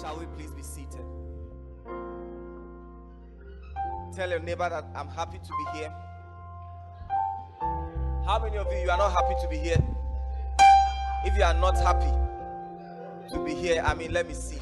[0.00, 1.04] Shall we please be seated?
[4.14, 5.92] Tell your neighbor that I'm happy to be here.
[8.24, 9.76] How many of you you are not happy to be here?
[11.24, 12.10] If you are not happy
[13.30, 14.58] to be here, I mean, let me see.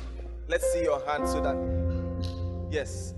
[0.48, 3.14] Let's see your hand so that yes.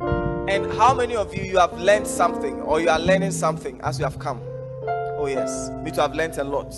[0.00, 3.98] And how many of you you have learned something or you are learning something as
[3.98, 4.42] you have come?
[5.18, 6.02] Oh yes, me too.
[6.02, 6.74] Have learned a lot.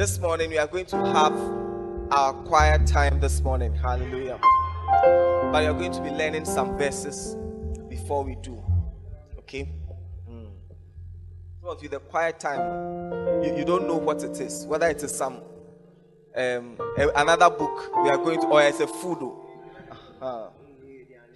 [0.00, 1.34] This morning we are going to have
[2.10, 3.20] our quiet time.
[3.20, 4.38] This morning, Hallelujah.
[5.52, 7.36] But are going to be learning some verses
[7.86, 8.64] before we do.
[9.40, 9.70] Okay.
[10.26, 10.46] Hmm.
[11.60, 14.64] Some of you, the quiet time, you, you don't know what it is.
[14.64, 15.42] Whether it is some
[16.34, 19.30] um, another book we are going to, or it's a food.
[20.22, 20.46] Uh-huh.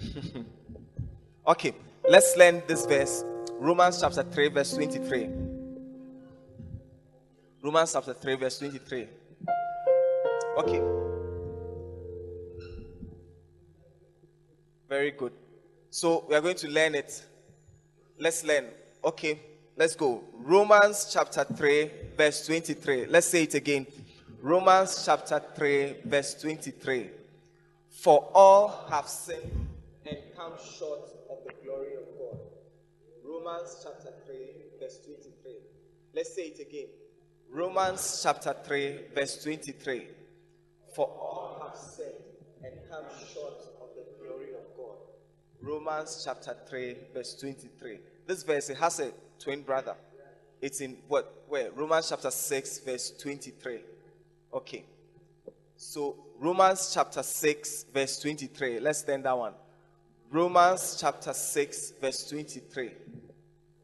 [1.49, 1.75] okay,
[2.09, 3.25] let's learn this verse.
[3.59, 5.54] Romans chapter 3, verse 23.
[7.65, 9.09] Romans chapter 3, verse 23.
[10.59, 10.83] Okay.
[14.87, 15.33] Very good.
[15.89, 17.25] So we are going to learn it.
[18.19, 18.67] Let's learn.
[19.03, 19.41] Okay,
[19.79, 20.25] let's go.
[20.35, 23.07] Romans chapter 3, verse 23.
[23.07, 23.87] Let's say it again.
[24.43, 27.09] Romans chapter 3, verse 23.
[27.89, 29.69] For all have sinned
[30.05, 32.41] and come short of the glory of God.
[33.25, 34.37] Romans chapter 3,
[34.79, 35.53] verse 23.
[36.15, 36.89] Let's say it again.
[37.55, 40.09] Romans chapter 3, verse 23.
[40.93, 42.09] For all have sinned
[42.65, 44.97] and come short of the glory of God.
[45.63, 48.01] Romans chapter 3, verse 23.
[48.27, 49.95] This verse has a twin brother.
[50.61, 51.45] It's in what?
[51.47, 51.71] Where?
[51.71, 53.79] Romans chapter 6, verse 23.
[54.53, 54.85] Okay.
[55.77, 58.81] So Romans chapter 6, verse 23.
[58.81, 59.53] Let's stand that one.
[60.29, 62.91] Romans chapter 6, verse 23.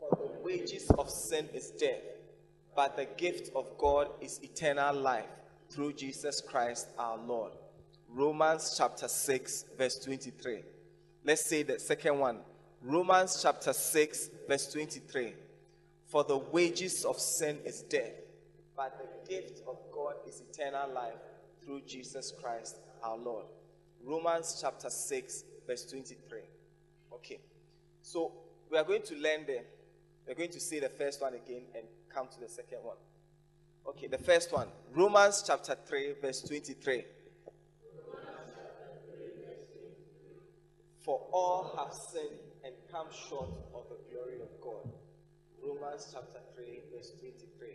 [0.00, 2.09] For the wages of sin is death,
[2.80, 5.28] but the gift of God is eternal life
[5.68, 7.52] through Jesus Christ our Lord.
[8.08, 10.62] Romans chapter 6, verse 23.
[11.22, 12.38] Let's say the second one.
[12.82, 15.34] Romans chapter 6, verse 23.
[16.06, 18.14] For the wages of sin is death,
[18.74, 21.20] but the gift of God is eternal life
[21.62, 23.44] through Jesus Christ our Lord.
[24.02, 26.38] Romans chapter 6, verse 23.
[27.12, 27.40] Okay.
[28.00, 28.32] So
[28.72, 29.64] we are going to learn the,
[30.26, 32.96] we're going to see the first one again and come to the second one.
[33.88, 34.68] Okay, the first one.
[34.94, 37.04] Romans chapter 3, verse 23.
[41.00, 44.92] For all have sinned and come short of the glory of God.
[45.64, 47.68] Romans chapter 3, verse 23.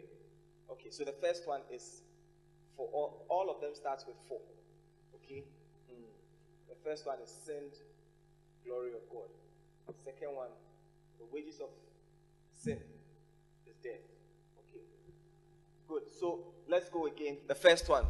[0.71, 2.01] Okay, so the first one is
[2.75, 4.41] for all, all of them starts with four.
[5.15, 5.43] Okay?
[5.89, 6.05] Mm.
[6.69, 7.73] The first one is sinned,
[8.65, 9.29] glory of God.
[9.87, 10.49] The second one,
[11.19, 11.69] the wages of
[12.53, 12.79] sin
[13.67, 14.14] is death.
[15.87, 16.03] Good.
[16.19, 17.37] So let's go again.
[17.47, 18.05] The first one,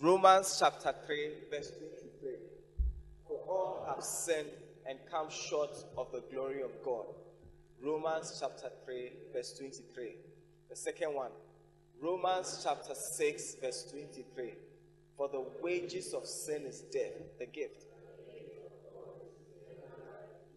[0.00, 2.30] Romans chapter 3, verse 23.
[3.26, 4.48] For all have sinned
[4.88, 7.04] and come short of the glory of God.
[7.82, 10.16] Romans chapter 3, verse 23.
[10.70, 11.30] The second one,
[12.00, 14.54] Romans chapter 6, verse 23.
[15.16, 17.84] For the wages of sin is death, the gift.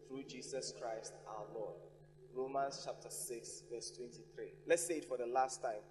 [0.08, 1.76] Through Jesus Christ our Lord.
[2.34, 4.46] Romans chapter 6, verse 23.
[4.68, 5.82] Let's say it for the last time.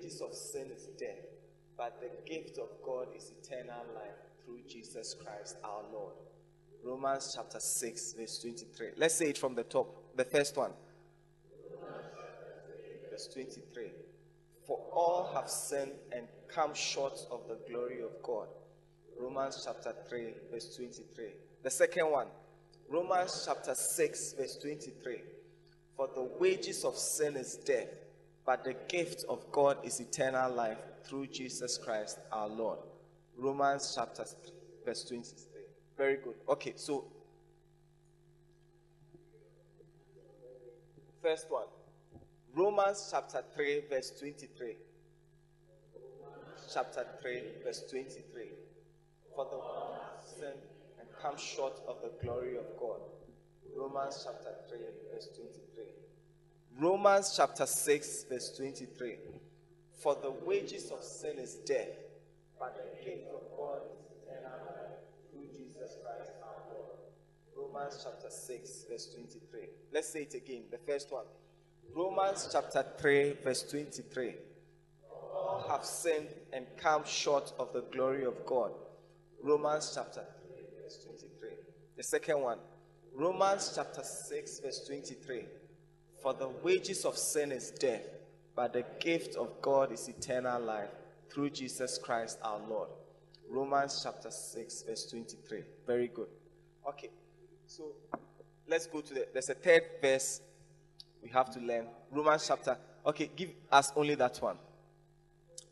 [0.00, 1.26] Wages of sin is death,
[1.76, 6.14] but the gift of God is eternal life through Jesus Christ our Lord.
[6.84, 8.88] Romans chapter 6, verse 23.
[8.96, 10.16] Let's say it from the top.
[10.16, 10.72] The first one
[13.10, 13.90] verse 23.
[14.66, 18.46] For all have sinned and come short of the glory of God.
[19.18, 21.26] Romans chapter 3, verse 23.
[21.62, 22.26] The second one,
[22.88, 25.20] Romans chapter 6, verse 23.
[25.96, 27.88] For the wages of sin is death,
[28.50, 32.80] but the gift of God is eternal life through Jesus Christ our Lord.
[33.38, 34.34] Romans chapter 3,
[34.84, 35.60] verse 23.
[35.96, 36.34] Very good.
[36.48, 37.04] Okay, so
[41.22, 41.66] first one.
[42.52, 44.74] Romans chapter 3, verse 23.
[46.74, 48.48] Chapter 3, verse 23.
[49.36, 50.58] For the one sin
[50.98, 52.98] and come short of the glory of God.
[53.76, 54.78] Romans chapter 3,
[55.14, 55.99] verse 23.
[56.78, 59.16] Romans chapter 6, verse 23.
[60.02, 61.88] For the wages of sin is death,
[62.58, 64.98] but the gift of God is eternal life
[65.30, 66.98] through Jesus Christ our Lord.
[67.54, 69.60] Romans chapter 6, verse 23.
[69.92, 70.62] Let's say it again.
[70.70, 71.26] The first one.
[71.94, 74.34] Romans chapter 3, verse 23.
[75.12, 78.72] All have sinned and come short of the glory of God.
[79.42, 80.24] Romans chapter
[80.54, 81.50] 3, verse 23.
[81.96, 82.58] The second one.
[83.14, 85.44] Romans chapter 6, verse 23.
[86.20, 88.04] For the wages of sin is death,
[88.54, 90.90] but the gift of God is eternal life
[91.30, 92.88] through Jesus Christ our Lord.
[93.48, 95.62] Romans chapter 6, verse 23.
[95.86, 96.28] Very good.
[96.86, 97.08] Okay,
[97.66, 97.84] so
[98.68, 99.26] let's go to the.
[99.32, 100.42] There's a third verse
[101.22, 101.86] we have to learn.
[102.10, 102.76] Romans chapter.
[103.06, 104.56] Okay, give us only that one.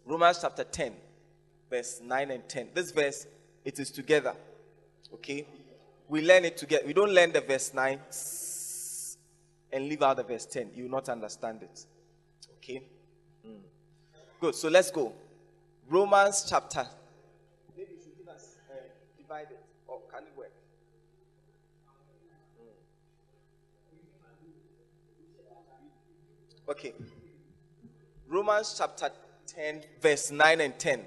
[0.06, 0.94] Romans chapter 10,
[1.68, 2.68] verse 9 and 10.
[2.72, 3.26] This verse,
[3.66, 4.34] it is together.
[5.12, 5.46] Okay?
[6.08, 6.84] We learn it together.
[6.86, 8.00] We don't learn the verse 9
[9.72, 10.70] and leave out the verse 10.
[10.74, 11.84] You will not understand it.
[12.58, 12.82] Okay?
[13.46, 13.60] Mm.
[14.40, 14.54] Good.
[14.54, 15.12] So let's go.
[15.88, 16.86] Romans chapter.
[17.76, 18.74] Maybe you should give us uh,
[19.16, 19.60] divide it.
[19.86, 20.52] Or can it work?
[26.66, 26.70] Mm.
[26.70, 26.92] Okay.
[28.28, 29.10] Romans chapter
[29.46, 31.00] 10, verse 9 and 10.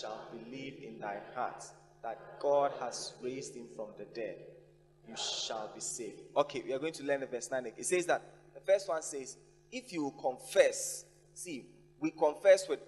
[0.00, 1.64] Shall believe in thy heart
[2.02, 4.36] that God has raised him from the dead,
[5.08, 6.20] you shall be saved.
[6.36, 7.72] Okay, we are going to learn the verse 9.
[7.76, 8.22] It says that
[8.54, 9.36] the first one says,
[9.70, 11.04] If you confess,
[11.34, 11.66] see,
[12.00, 12.80] we confess with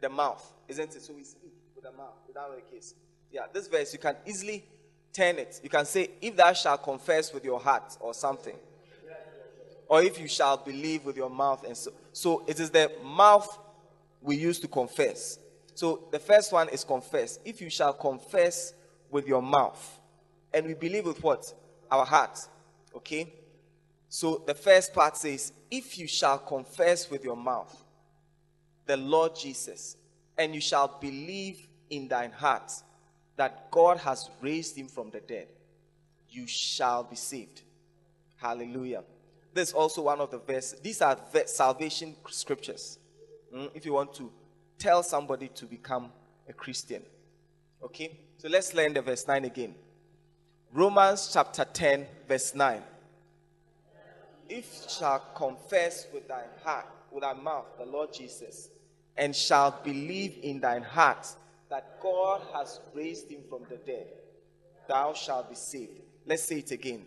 [0.00, 1.02] the mouth, isn't it?
[1.02, 2.94] So we speak with the mouth, without a case.
[3.30, 4.64] Yeah, this verse, you can easily
[5.12, 5.60] turn it.
[5.62, 8.56] You can say, If thou shalt confess with your heart or something,
[9.88, 11.64] or if you shall believe with your mouth.
[11.64, 13.58] And so, so it is the mouth
[14.22, 15.38] we use to confess.
[15.82, 17.40] So the first one is confess.
[17.44, 18.72] If you shall confess
[19.10, 19.98] with your mouth,
[20.54, 21.52] and we believe with what?
[21.90, 22.38] Our heart.
[22.94, 23.32] Okay?
[24.08, 27.76] So the first part says, If you shall confess with your mouth
[28.86, 29.96] the Lord Jesus,
[30.38, 32.70] and you shall believe in thine heart
[33.34, 35.48] that God has raised him from the dead,
[36.30, 37.62] you shall be saved.
[38.36, 39.02] Hallelujah.
[39.52, 40.78] This is also one of the verses.
[40.78, 43.00] These are salvation scriptures.
[43.52, 44.30] Mm, if you want to
[44.82, 46.10] tell somebody to become
[46.48, 47.02] a Christian.
[47.84, 48.18] Okay?
[48.38, 49.76] So let's learn the verse 9 again.
[50.72, 52.82] Romans chapter 10, verse 9.
[54.48, 58.70] If shall confess with thine heart, with thy mouth, the Lord Jesus,
[59.16, 61.28] and shall believe in thine heart
[61.70, 64.08] that God has raised him from the dead,
[64.88, 66.00] thou shalt be saved.
[66.26, 67.06] Let's say it again.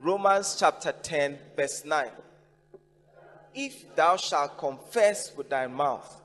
[0.00, 2.06] Romans chapter 10, verse 9.
[3.54, 6.21] If thou shalt confess with thy mouth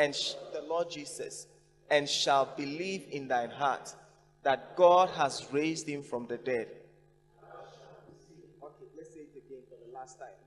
[0.00, 1.46] and sh- the Lord Jesus,
[1.90, 3.94] and shall believe in thine heart
[4.42, 6.68] that God has raised him from the dead.
[8.64, 10.40] Okay, let's say it again for the last time.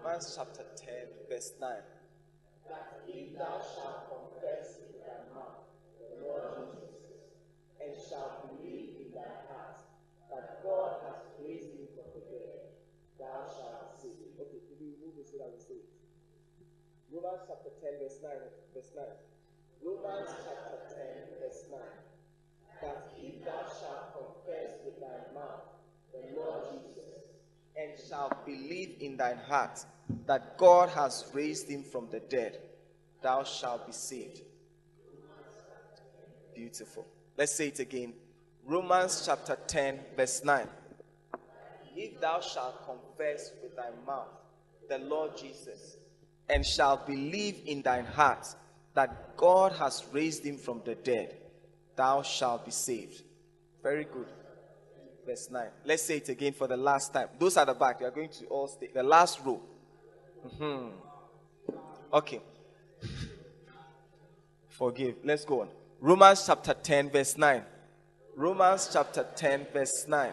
[0.00, 0.94] Romans chapter 10,
[1.28, 1.74] verse 9.
[2.70, 5.66] That if thou shalt confess with thy mouth
[5.98, 7.02] the Lord Jesus,
[7.82, 9.82] and shalt believe in thy heart
[10.30, 12.70] that God has raised him from the dead,
[13.18, 14.38] thou shalt be saved.
[14.38, 15.90] Okay, if we remove it so that we say it.
[17.16, 18.32] Romans chapter 10, verse 9.
[18.74, 19.04] Verse 9.
[19.82, 21.80] Romans chapter 10, verse 9.
[22.82, 25.64] That if thou shalt confess with thy mouth
[26.12, 27.14] the Lord Jesus,
[27.74, 29.84] and shalt believe in thine heart
[30.26, 32.58] that God has raised him from the dead,
[33.22, 34.42] thou shalt be saved.
[36.54, 37.06] Beautiful.
[37.36, 38.12] Let's say it again.
[38.66, 40.68] Romans chapter 10, verse 9.
[41.96, 44.28] If thou shalt confess with thy mouth
[44.88, 45.96] the Lord Jesus,
[46.48, 48.46] and shalt believe in thine heart
[48.94, 51.34] that God has raised him from the dead,
[51.96, 53.22] thou shalt be saved.
[53.82, 54.26] Very good.
[55.26, 55.66] Verse 9.
[55.84, 57.28] Let's say it again for the last time.
[57.38, 58.88] Those at the back, you are going to all stay.
[58.92, 59.60] The last row.
[60.46, 60.88] Mm-hmm.
[62.12, 62.40] Okay.
[64.68, 65.16] Forgive.
[65.24, 65.68] Let's go on.
[66.00, 67.62] Romans chapter 10, verse 9.
[68.36, 70.32] Romans chapter 10, verse 9.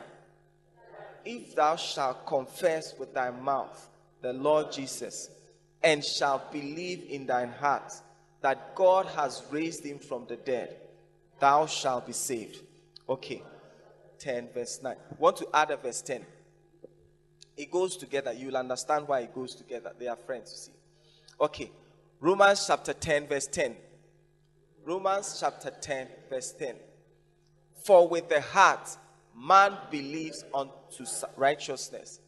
[1.26, 3.90] If thou shalt confess with thy mouth
[4.22, 5.30] the Lord Jesus,
[5.84, 7.94] and shall believe in thine heart
[8.42, 10.76] that God has raised him from the dead,
[11.40, 12.62] thou shalt be saved.
[13.08, 13.44] Okay.
[14.20, 14.96] 10, verse 9.
[15.18, 16.26] Want to add a verse 10?
[17.58, 18.34] It goes together.
[18.34, 19.92] You'll understand why it goes together.
[20.00, 20.80] They are friends, you see.
[21.42, 21.72] Okay.
[22.20, 23.76] Romans chapter 10, verse 10.
[24.86, 26.76] Romans chapter 10, verse 10.
[27.86, 28.98] For with the heart
[29.36, 32.20] man believes unto righteousness,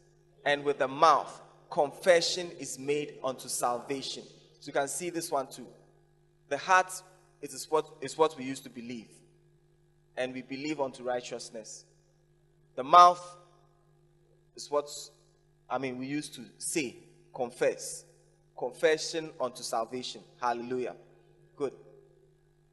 [0.46, 4.24] and with the mouth confession is made unto salvation.
[4.60, 5.68] So you can see this one too.
[6.50, 6.92] The heart
[7.42, 9.10] is what is what we used to believe,
[10.18, 11.86] and we believe unto righteousness.
[12.76, 13.24] The mouth
[14.56, 14.90] is what
[15.70, 16.96] I mean we used to say,
[17.34, 18.06] confess,
[18.58, 20.22] confession unto salvation.
[20.42, 20.96] Hallelujah.
[21.56, 21.74] Good.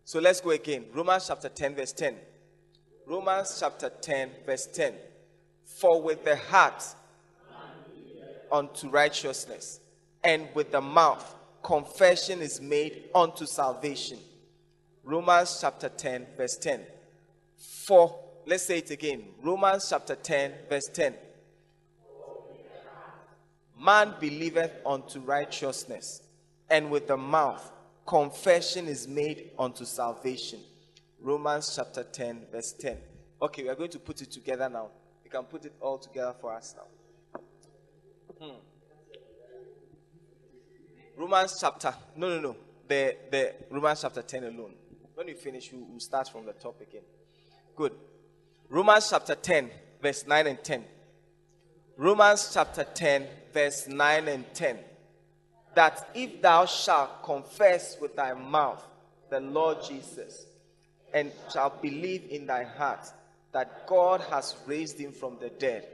[0.04, 0.86] So let's go again.
[0.92, 2.16] Romans chapter 10, verse 10.
[3.06, 4.94] Romans chapter 10, verse 10.
[5.64, 6.82] For with the heart
[8.52, 9.80] unto righteousness,
[10.22, 14.18] and with the mouth confession is made unto salvation.
[15.04, 16.80] Romans chapter 10, verse 10.
[17.56, 18.16] For,
[18.46, 21.14] let's say it again Romans chapter 10, verse 10.
[23.80, 26.22] Man believeth unto righteousness,
[26.70, 27.72] and with the mouth
[28.06, 30.60] confession is made unto salvation.
[31.20, 32.98] Romans chapter 10, verse 10.
[33.40, 34.88] Okay, we are going to put it together now.
[35.24, 36.86] We can put it all together for us now.
[38.42, 38.56] Hmm.
[41.16, 42.56] Romans chapter, no, no, no.
[42.88, 44.74] The, the Romans chapter 10 alone.
[45.14, 47.02] When we finish, we'll, we'll start from the top again.
[47.76, 47.92] Good.
[48.68, 49.70] Romans chapter 10,
[50.02, 50.84] verse 9 and 10.
[51.96, 54.78] Romans chapter 10, verse 9 and 10.
[55.76, 58.84] That if thou shalt confess with thy mouth
[59.30, 60.46] the Lord Jesus,
[61.14, 63.06] and shalt believe in thy heart
[63.52, 65.86] that God has raised him from the dead,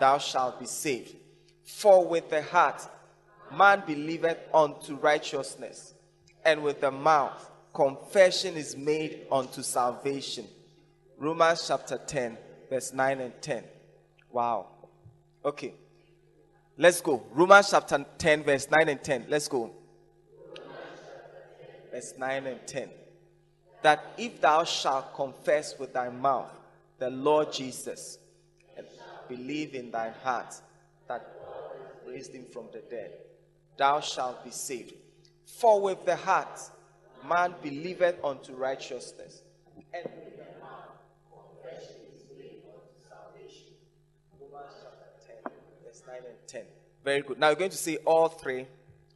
[0.00, 1.16] thou shalt be saved.
[1.64, 2.82] For with the heart
[3.52, 5.94] man believeth unto righteousness,
[6.44, 10.46] and with the mouth confession is made unto salvation.
[11.18, 12.38] Romans chapter 10,
[12.70, 13.64] verse 9 and 10.
[14.30, 14.66] Wow.
[15.44, 15.74] Okay.
[16.76, 17.22] Let's go.
[17.32, 19.26] Romans chapter 10, verse 9 and 10.
[19.28, 19.70] Let's go.
[21.92, 22.90] Verse 9 and 10.
[23.82, 26.50] That if thou shalt confess with thy mouth
[26.98, 28.18] the Lord Jesus
[28.76, 28.86] and
[29.28, 30.54] believe in thine heart
[31.06, 31.43] that
[32.14, 33.12] raised him from the dead,
[33.76, 34.94] thou shalt be saved.
[35.44, 36.60] For with the heart
[37.28, 39.42] man believeth unto righteousness,
[39.92, 40.94] and with the mouth
[41.32, 43.74] confession is made unto salvation.
[44.40, 45.52] Romans chapter 10,
[45.84, 46.62] verse 9 and 10.
[47.04, 47.38] Very good.
[47.38, 48.66] Now we're going to see all three.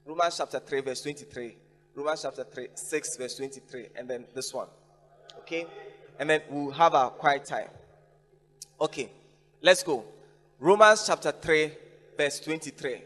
[0.05, 1.57] Romans chapter 3, verse 23.
[1.95, 3.89] Romans chapter 3, 6, verse 23.
[3.97, 4.69] And then this one.
[5.41, 5.67] Okay?
[6.19, 7.69] And then we'll have our quiet time.
[8.81, 9.11] Okay.
[9.61, 10.05] Let's go.
[10.61, 11.73] Romans chapter 3,
[12.19, 13.01] verse 23.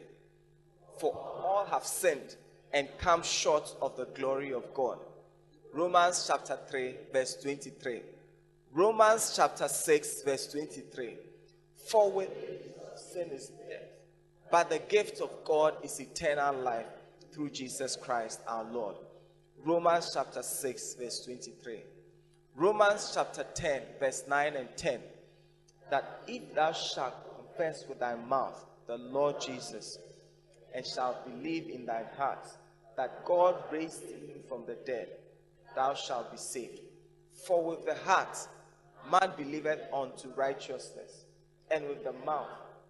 [0.99, 2.37] For all have sinned
[2.73, 4.99] and come short of the glory of God.
[5.73, 8.01] Romans chapter 3, verse 23.
[8.73, 11.17] Romans chapter 6, verse 23.
[11.87, 12.31] For with
[12.97, 13.83] sin is death,
[14.51, 16.87] but the gift of God is eternal life
[17.33, 18.97] through Jesus Christ our Lord.
[19.65, 21.83] Romans chapter 6, verse 23.
[22.57, 25.01] Romans chapter 10, verse 9 and 10.
[25.91, 29.99] That if thou shalt confess with thy mouth the Lord Jesus,
[30.75, 32.47] and shalt believe in thine heart
[32.97, 35.09] that God raised him from the dead,
[35.75, 36.81] thou shalt be saved.
[37.47, 38.37] For with the heart
[39.11, 41.25] man believeth unto righteousness,
[41.71, 42.49] and with the mouth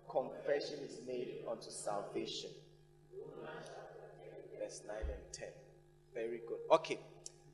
[0.09, 2.51] confession is made unto salvation.
[4.61, 5.49] Verse 9 and 10.
[6.15, 6.59] Very good.
[6.71, 6.99] Okay.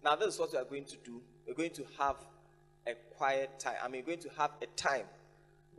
[0.05, 1.21] Now, this is what we are going to do.
[1.47, 2.17] We're going to have
[2.87, 3.77] a quiet time.
[3.83, 5.05] I mean, we're going to have a time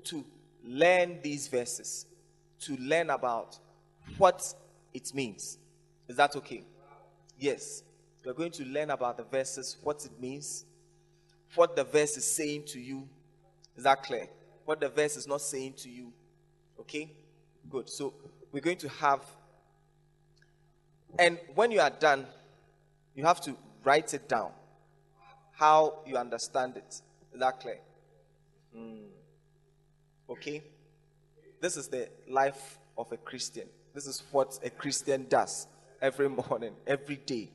[0.05, 0.25] to
[0.63, 2.05] learn these verses,
[2.61, 3.57] to learn about
[4.17, 4.53] what
[4.93, 5.57] it means.
[6.07, 6.63] Is that okay?
[7.37, 7.83] Yes.
[8.25, 10.65] We're going to learn about the verses, what it means,
[11.55, 13.07] what the verse is saying to you.
[13.77, 14.27] Is that clear?
[14.65, 16.11] What the verse is not saying to you.
[16.79, 17.11] Okay?
[17.69, 17.89] Good.
[17.89, 18.13] So
[18.51, 19.21] we're going to have,
[21.17, 22.25] and when you are done,
[23.15, 24.51] you have to write it down
[25.59, 27.01] how you understand it.
[27.33, 27.79] Is that clear?
[28.75, 29.07] Mm.
[30.29, 30.63] Okay?
[31.61, 33.67] This is the life of a Christian.
[33.93, 35.67] This is what a Christian does
[36.01, 37.49] every morning, every day.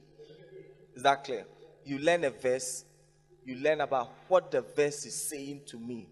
[0.95, 1.47] Is that clear?
[1.85, 2.85] You learn a verse,
[3.45, 6.09] you learn about what the verse is saying to me.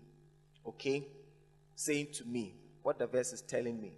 [0.66, 1.06] Okay?
[1.74, 3.92] Saying to me what the verse is telling me.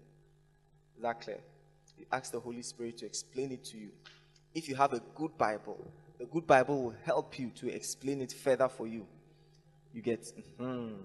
[0.97, 1.39] Is that clear?
[1.99, 3.91] You ask the Holy Spirit to explain it to you.
[4.55, 5.85] If you have a good Bible,
[6.19, 9.07] the good Bible will help you to explain it further for you.
[9.93, 10.33] You get.
[10.61, 10.97] Mm.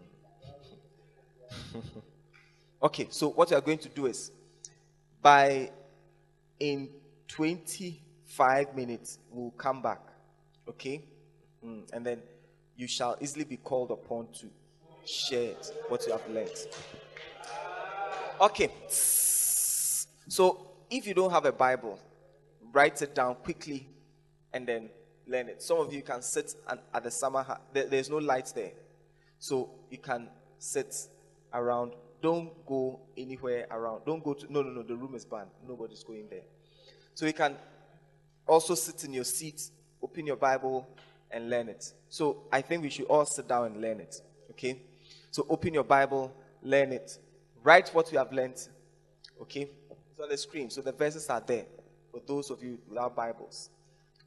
[2.82, 4.32] okay, so what we are going to do is
[5.22, 5.72] by
[6.60, 6.90] in
[7.28, 10.02] 25 minutes we'll come back
[10.68, 11.04] okay?
[11.66, 12.22] Mm, and then
[12.76, 14.48] you shall easily be called upon to
[15.06, 15.54] share
[15.88, 16.68] what you have learned
[18.40, 22.00] okay so if you don't have a bible
[22.72, 23.88] write it down quickly
[24.54, 24.90] and then
[25.28, 25.62] learn it.
[25.62, 28.72] Some of you can sit and at the summer there's no lights there.
[29.38, 30.96] So you can sit
[31.54, 34.06] around don't go anywhere around.
[34.06, 35.50] Don't go to, no, no, no, the room is banned.
[35.68, 36.44] Nobody's going there.
[37.14, 37.56] So you can
[38.48, 39.70] also sit in your seat,
[40.02, 40.88] open your Bible,
[41.32, 41.94] and learn it.
[42.10, 44.22] So I think we should all sit down and learn it.
[44.52, 44.82] Okay?
[45.32, 46.34] So open your Bible,
[46.64, 47.18] learn it.
[47.64, 48.68] Write what you have learned.
[49.42, 49.70] Okay?
[50.12, 50.70] It's on the screen.
[50.70, 51.66] So the verses are there
[52.12, 53.70] for those of you without Bibles.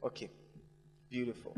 [0.03, 0.29] Okay.
[1.09, 1.53] Beautiful.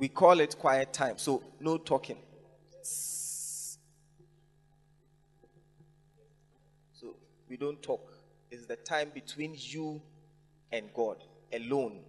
[0.00, 1.18] We call it quiet time.
[1.18, 2.16] So no talking.
[6.94, 7.14] So
[7.46, 8.10] we don't talk.
[8.50, 10.00] It's the time between you
[10.72, 12.00] and God alone.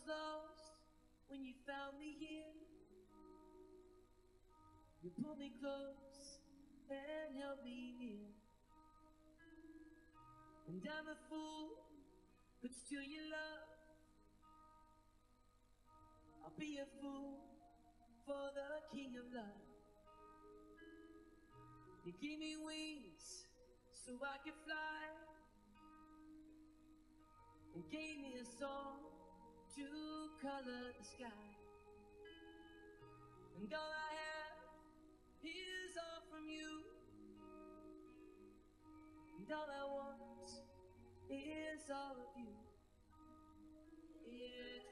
[0.00, 0.72] Was lost
[1.28, 2.54] when you found me here.
[5.02, 6.38] You pulled me close
[6.90, 8.28] and held me near.
[10.68, 11.70] And I'm a fool,
[12.62, 13.68] but still you love.
[16.44, 17.40] I'll be a fool
[18.26, 19.44] for the King of Love.
[22.04, 23.44] You gave me wings
[23.92, 25.04] so I could fly,
[27.74, 29.09] and gave me a song
[29.76, 29.86] to
[30.42, 31.46] color the sky.
[33.60, 34.58] And all I have
[35.44, 36.82] is all from you.
[39.38, 40.50] And all I want
[41.30, 42.50] is all of you.
[44.26, 44.89] It's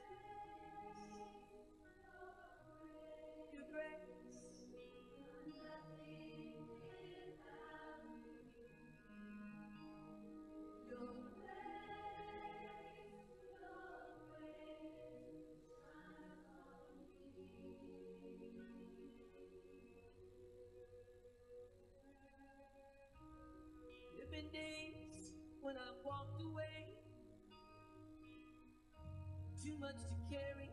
[29.63, 30.69] Too much to carry,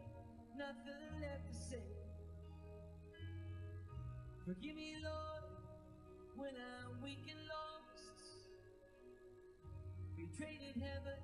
[0.56, 1.82] nothing left to say.
[4.46, 5.42] Forgive me, Lord,
[6.36, 8.46] when I'm weak and lost.
[10.16, 11.18] We traded heaven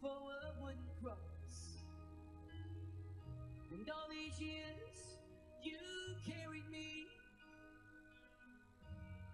[0.00, 1.84] for a wooden cross.
[3.70, 5.18] And all these years,
[5.62, 5.76] you
[6.24, 7.04] carried me.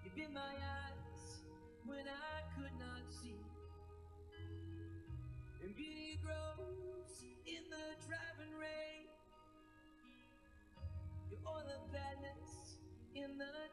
[0.02, 0.87] You've been my eyes
[13.24, 13.67] in the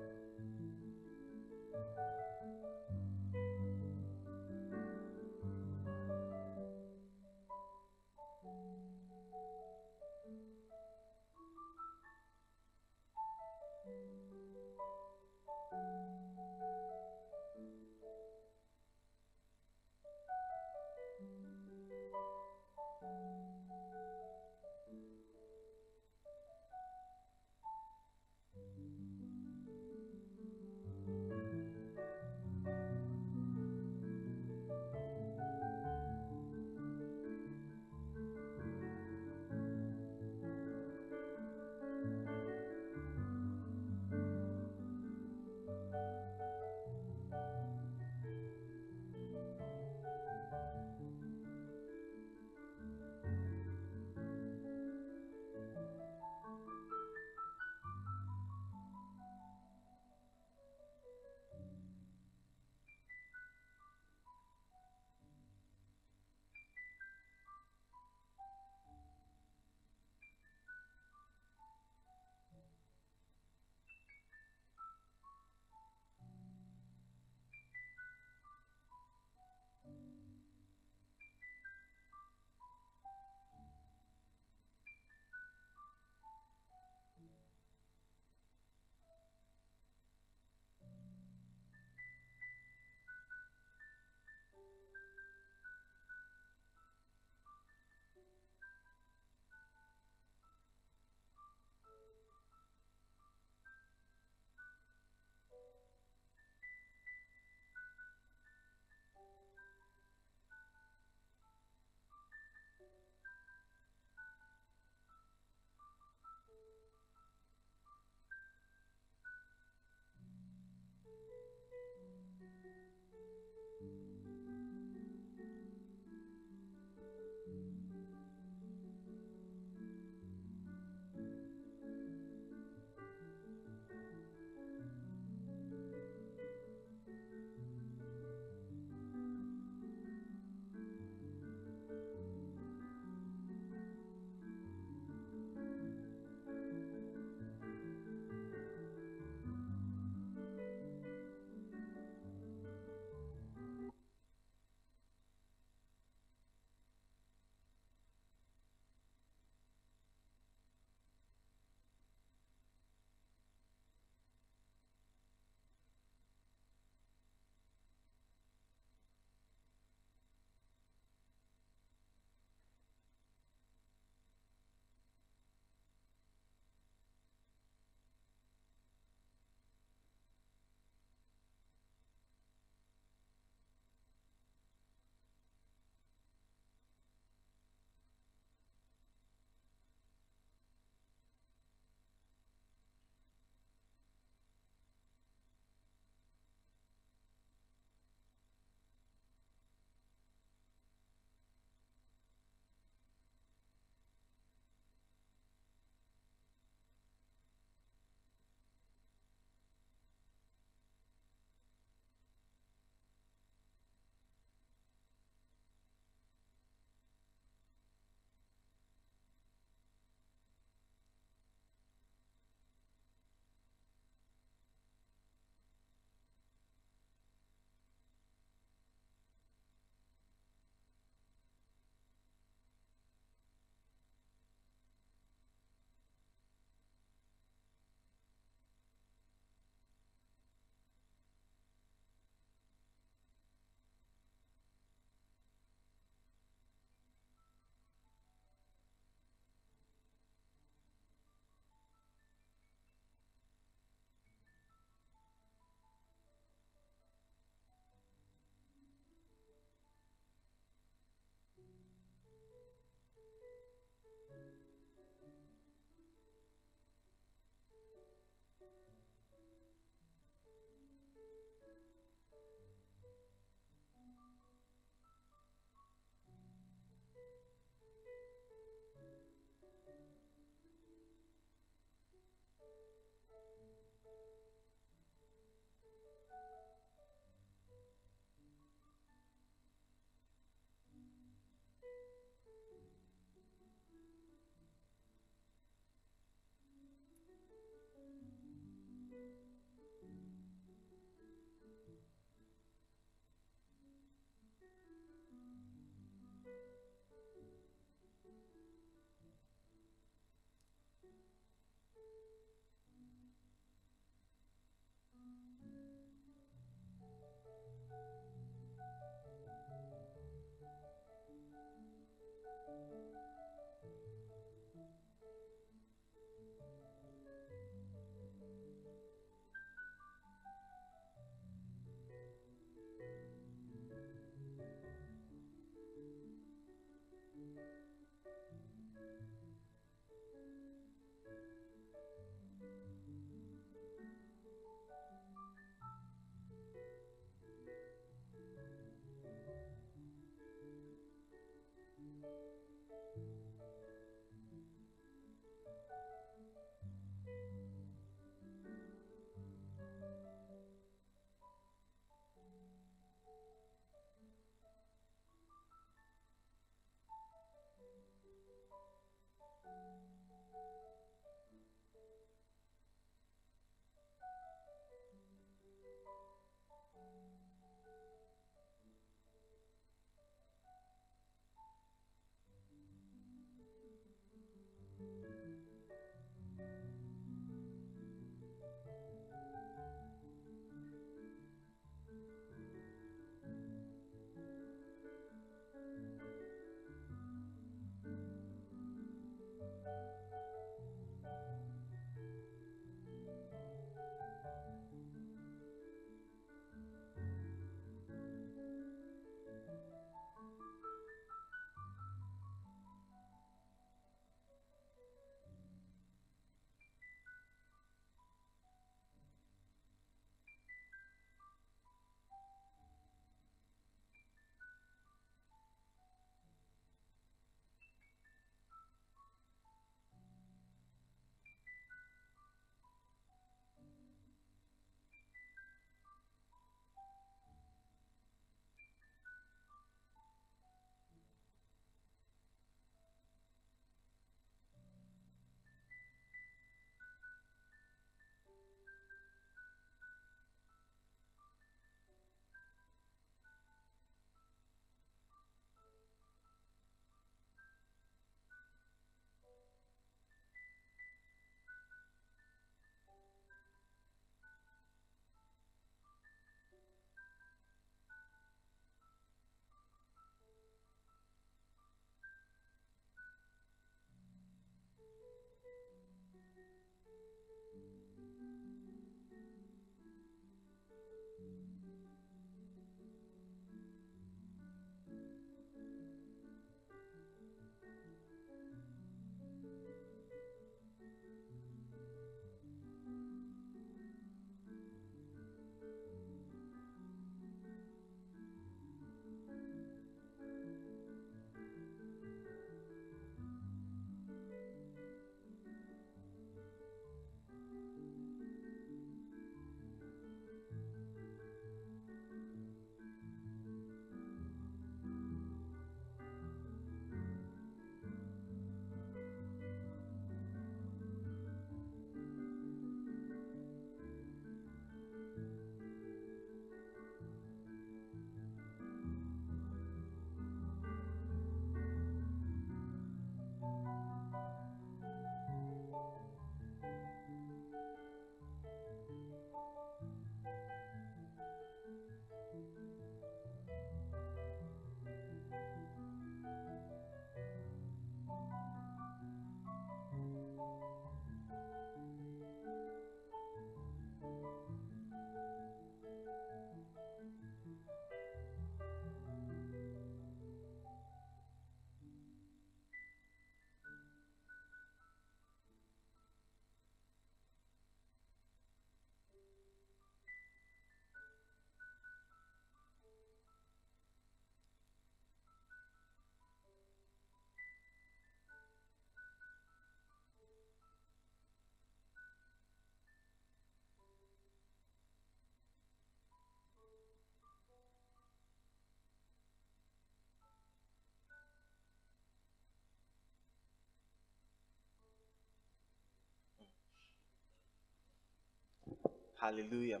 [599.44, 600.00] Hallelujah.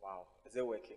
[0.00, 0.28] Wow.
[0.46, 0.94] Is it working?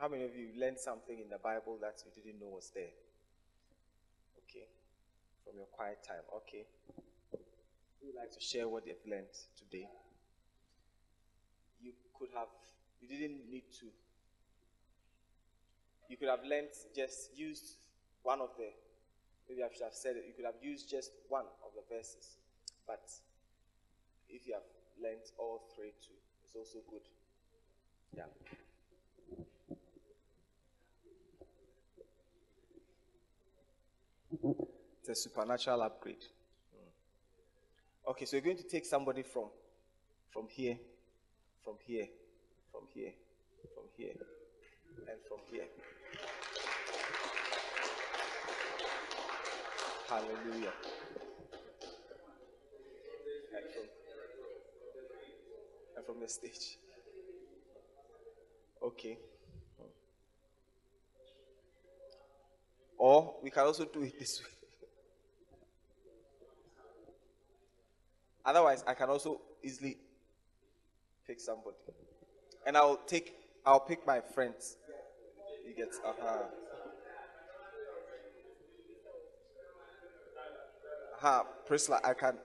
[0.00, 2.90] How many of you learned something in the Bible that you didn't know was there?
[4.42, 4.66] Okay.
[5.44, 6.26] From your quiet time.
[6.38, 6.66] Okay.
[8.00, 9.86] Who would like to share what they've learned today?
[11.80, 12.48] You could have,
[13.00, 13.86] you didn't need to.
[16.08, 17.76] You could have learned just used
[18.24, 18.70] one of the,
[19.48, 22.38] maybe I should have said it, you could have used just one of the verses.
[22.88, 23.06] But
[24.32, 24.62] if you have
[25.02, 26.14] learned all three too,
[26.44, 27.02] it's also good.
[28.16, 28.24] Yeah.
[35.00, 36.24] It's a supernatural upgrade.
[38.08, 39.50] Okay, so you're going to take somebody from
[40.32, 40.78] from here,
[41.64, 42.06] from here,
[42.72, 43.12] from here,
[43.74, 44.14] from here,
[45.08, 45.66] and from here.
[50.08, 50.72] Hallelujah.
[53.54, 53.99] And from,
[56.00, 56.78] and from the stage.
[58.82, 59.18] Okay.
[62.96, 64.50] Or we can also do it this way.
[68.44, 69.98] Otherwise, I can also easily
[71.26, 71.76] pick somebody.
[72.66, 73.34] And I'll take
[73.64, 74.76] I'll pick my friends.
[75.66, 76.36] You get uh-huh.
[81.16, 81.44] Uh-huh.
[81.66, 82.36] Priscilla, I can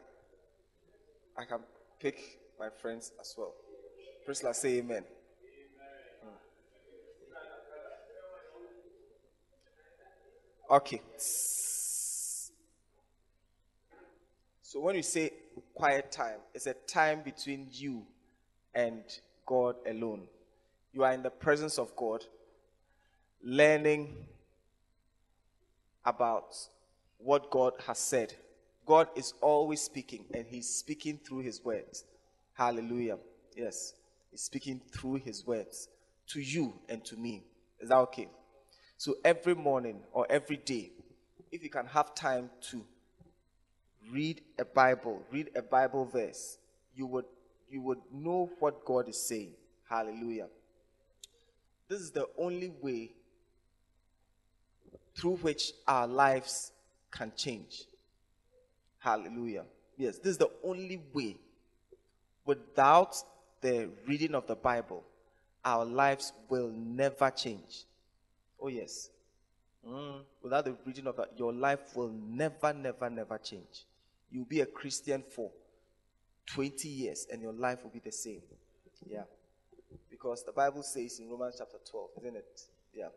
[1.37, 1.59] I can
[1.99, 3.53] pick my friends as well.
[4.25, 5.03] Priscilla, say amen.
[10.69, 10.75] Hmm.
[10.75, 11.01] Okay.
[11.17, 12.51] So
[14.81, 15.31] when you say
[15.73, 18.03] quiet time, it's a time between you
[18.73, 19.03] and
[19.45, 20.23] God alone.
[20.91, 22.25] You are in the presence of God,
[23.43, 24.15] learning
[26.05, 26.55] about
[27.17, 28.33] what God has said.
[28.85, 32.03] God is always speaking, and He's speaking through His words.
[32.55, 33.17] Hallelujah.
[33.55, 33.93] Yes,
[34.31, 35.89] He's speaking through His words
[36.29, 37.43] to you and to me.
[37.79, 38.27] Is that okay?
[38.97, 40.91] So every morning or every day,
[41.51, 42.83] if you can have time to
[44.11, 46.57] read a Bible, read a Bible verse,
[46.95, 47.25] you would
[47.69, 49.51] you would know what God is saying.
[49.89, 50.47] Hallelujah.
[51.89, 53.11] This is the only way
[55.17, 56.71] through which our lives
[57.11, 57.83] can change.
[58.99, 59.65] Hallelujah.
[59.97, 61.37] Yes, this is the only way.
[62.45, 63.15] Without
[63.61, 65.03] the reading of the Bible,
[65.63, 67.85] our lives will never change.
[68.59, 69.09] Oh, yes.
[69.87, 73.85] Mm, without the reading of that, your life will never, never, never change.
[74.31, 75.51] You'll be a Christian for
[76.47, 78.41] 20 years and your life will be the same.
[79.09, 79.23] Yeah.
[80.09, 82.61] Because the Bible says in Romans chapter 12, isn't it?
[82.93, 83.09] Yeah.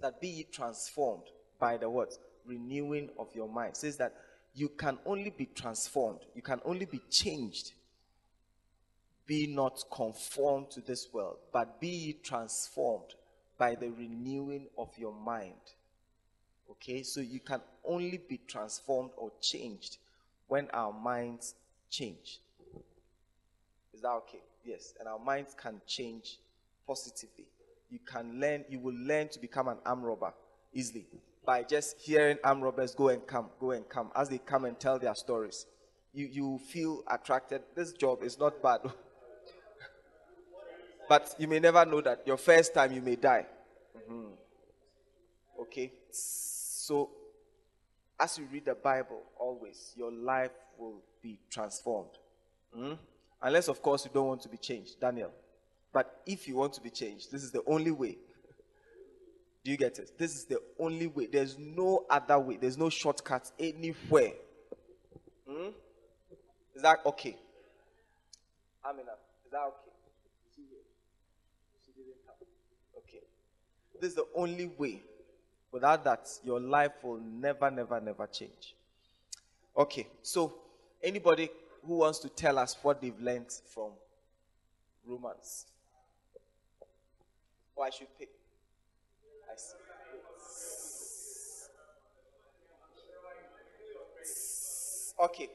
[0.00, 1.24] That be transformed
[1.58, 2.14] by the what?
[2.46, 3.70] Renewing of your mind.
[3.70, 4.14] It says that
[4.54, 7.72] you can only be transformed, you can only be changed.
[9.28, 13.14] Be not conformed to this world, but be transformed
[13.58, 15.52] by the renewing of your mind.
[16.70, 19.98] Okay, so you can only be transformed or changed
[20.46, 21.54] when our minds
[21.90, 22.40] change.
[23.92, 24.40] Is that okay?
[24.64, 26.38] Yes, and our minds can change
[26.86, 27.44] positively.
[27.90, 30.32] You can learn, you will learn to become an arm robber
[30.72, 31.06] easily
[31.44, 34.78] by just hearing arm robbers go and come, go and come as they come and
[34.80, 35.66] tell their stories.
[36.14, 37.62] You, you feel attracted.
[37.74, 38.80] This job is not bad.
[41.08, 43.46] But you may never know that your first time you may die.
[43.96, 44.36] Mhm.
[45.60, 45.92] Okay?
[46.10, 47.10] So,
[48.18, 52.18] as you read the Bible, always, your life will be transformed.
[52.76, 52.98] Mm?
[53.42, 55.32] Unless, of course, you don't want to be changed, Daniel.
[55.92, 58.18] But if you want to be changed, this is the only way.
[59.64, 60.18] Do you get it?
[60.18, 61.26] This is the only way.
[61.26, 62.56] There's no other way.
[62.56, 64.32] There's no shortcuts anywhere.
[65.48, 65.68] Hmm?
[66.74, 67.36] Is that okay?
[68.84, 69.12] Amina,
[69.44, 69.90] is that okay?
[70.46, 70.84] Is she here?
[71.84, 72.36] She didn't come.
[72.98, 73.24] Okay.
[74.00, 75.02] This is the only way.
[75.70, 78.74] Without that, your life will never, never, never change.
[79.76, 80.54] Okay, so
[81.02, 81.50] anybody
[81.86, 83.90] who wants to tell us what they've learned from
[85.06, 85.66] Romans?
[87.76, 88.30] Or I should pick.
[89.52, 89.74] I see.
[95.20, 95.48] Okay.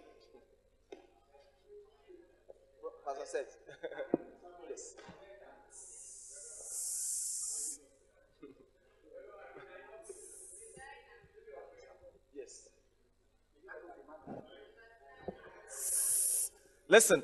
[3.05, 3.45] Pastor says.
[4.69, 4.95] yes.
[16.87, 17.23] Listen,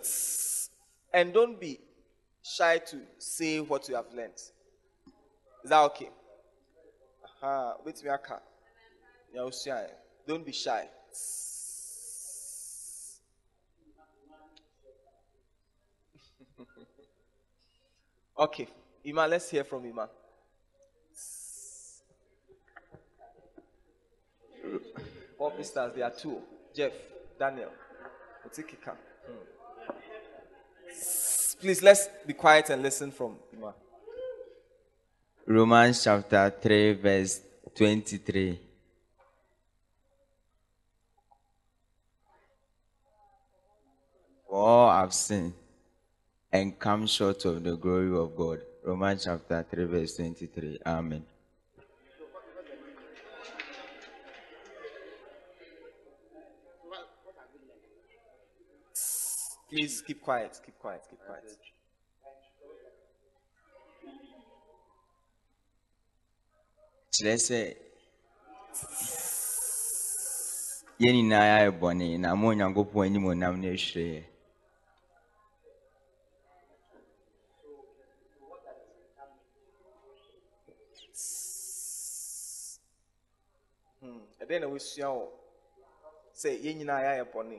[1.14, 1.80] and don't be
[2.44, 4.34] shy to say what you have learned.
[4.36, 4.52] Is
[5.66, 6.10] that okay?
[7.44, 8.40] Aha, wait me aka.
[9.36, 9.88] Eh.
[10.28, 10.88] Don't be shy.
[18.40, 18.68] okay,
[19.04, 20.10] Ima, let's hear from Ima.
[25.38, 25.94] What sisters?
[25.96, 26.42] There are two.
[26.76, 26.92] Jeff,
[27.40, 27.72] Daniel.
[28.46, 28.96] Otikika.
[31.60, 33.74] Please, let's be quiet and listen from Ima.
[35.46, 37.42] Romans chapter 3, verse
[37.76, 38.60] 23.
[44.48, 45.54] For all have sinned
[46.52, 48.62] and come short of the glory of God.
[48.84, 50.80] Romans chapter 3, verse 23.
[50.86, 51.26] Amen.
[59.70, 61.44] Please keep quiet, keep quiet, keep quiet.
[67.14, 67.60] kyerɛ sɛ
[71.02, 74.22] yɛn nyinaa ayɛ bɔne na ma onyankopɔn anim onam no ahwire yɛ
[84.42, 85.26] ɛdɛn na wɔasua wɔ
[86.42, 87.58] sɛ yɛn nyinaa yɛayɛ bɔne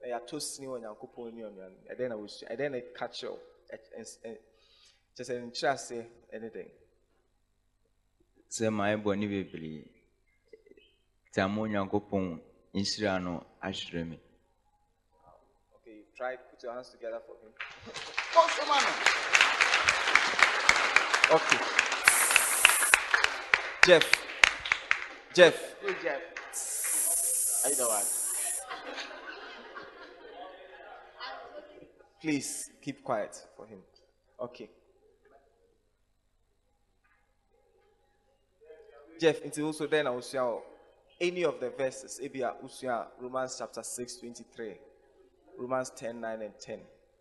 [0.00, 3.38] na yɛatɔ sini wɔ nyankopɔn ne ɔnuano ɛdɛn na wɔasua ɛdɛn na ɛka kyerɛw
[3.72, 4.40] Ɛ- ɛns- ɛ-
[5.14, 6.02] kyerɛ sɛ nkyerɛ aseɛ
[6.34, 6.70] ɛne dɛn
[8.50, 9.84] sɛ maayɛ bɔne bebree
[11.30, 12.40] nti ama onyankopɔn
[12.74, 14.18] nhyira no ahwere me
[15.74, 17.52] okay you try put your hands together for him.
[21.32, 21.58] Okay.
[23.86, 24.04] Jeff.
[25.32, 25.54] Jeff.
[25.80, 26.22] Hey Jeff.
[27.62, 29.19] How you doing?
[32.20, 33.80] Please keep quiet for him.
[34.38, 34.68] Okay.
[39.20, 40.58] Jeff nti also then i will share
[41.20, 42.20] any of the verses.
[42.22, 44.74] Ebi a usua romans chapter 6 23
[45.58, 46.80] romans 10 9 and 10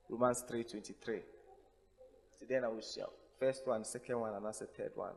[0.10, 4.66] romans 3 23 nti then i will share first one second one and that's the
[4.66, 5.14] third one.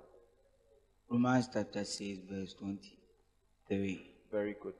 [1.09, 4.13] Romans chapter 6, verse 23.
[4.31, 4.75] very good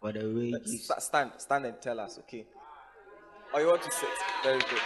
[0.00, 2.46] For the Sta- stand stand and tell us okay?
[3.52, 4.08] Or you want to sit?
[4.42, 4.80] Very good.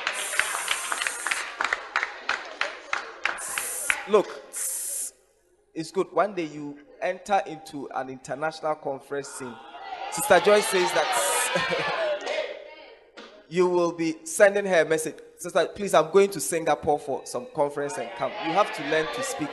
[4.09, 4.29] Look
[5.75, 6.13] it's good.
[6.13, 9.55] One day you enter into an international conference scene.
[10.11, 12.27] Sister joyce says that
[13.49, 15.17] you will be sending her a message.
[15.39, 18.33] Sister please i'm going to singapore for some conference and come.
[18.47, 19.49] You have to learn to speak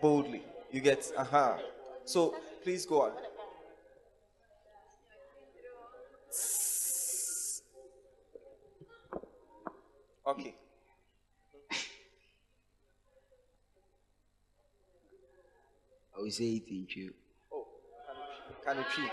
[0.00, 0.42] boldly.
[0.70, 1.58] You get uh-huh.
[2.04, 3.12] So please go on
[10.26, 10.54] okay
[16.20, 16.86] I will say it in.
[17.50, 17.66] Oh,
[18.64, 19.10] can you?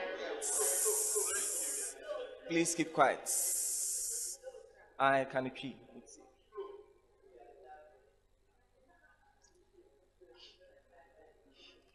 [2.50, 3.30] Please keep quiet.
[5.00, 5.76] I can tree.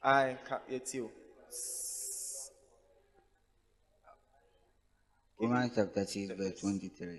[0.03, 1.11] I can't it's you.
[5.43, 7.19] Romans chapter 6, verse 23.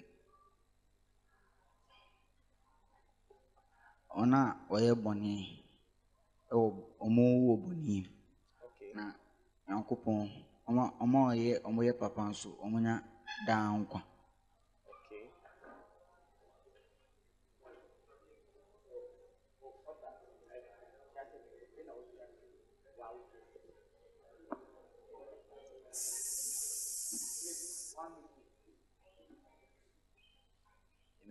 [4.15, 5.31] Ɔno a ɔyɛ bɔne
[6.51, 6.67] ɛwɔ
[7.05, 8.09] ɔmo wɔ bɔne mu.
[8.65, 8.91] Okay.
[8.97, 9.03] na
[9.67, 10.19] nyankopɔn
[10.67, 12.93] ɔma ɔma ɔyɛ ɔmo yɛ papa nso ɔmo nya
[13.47, 13.99] daa nkwa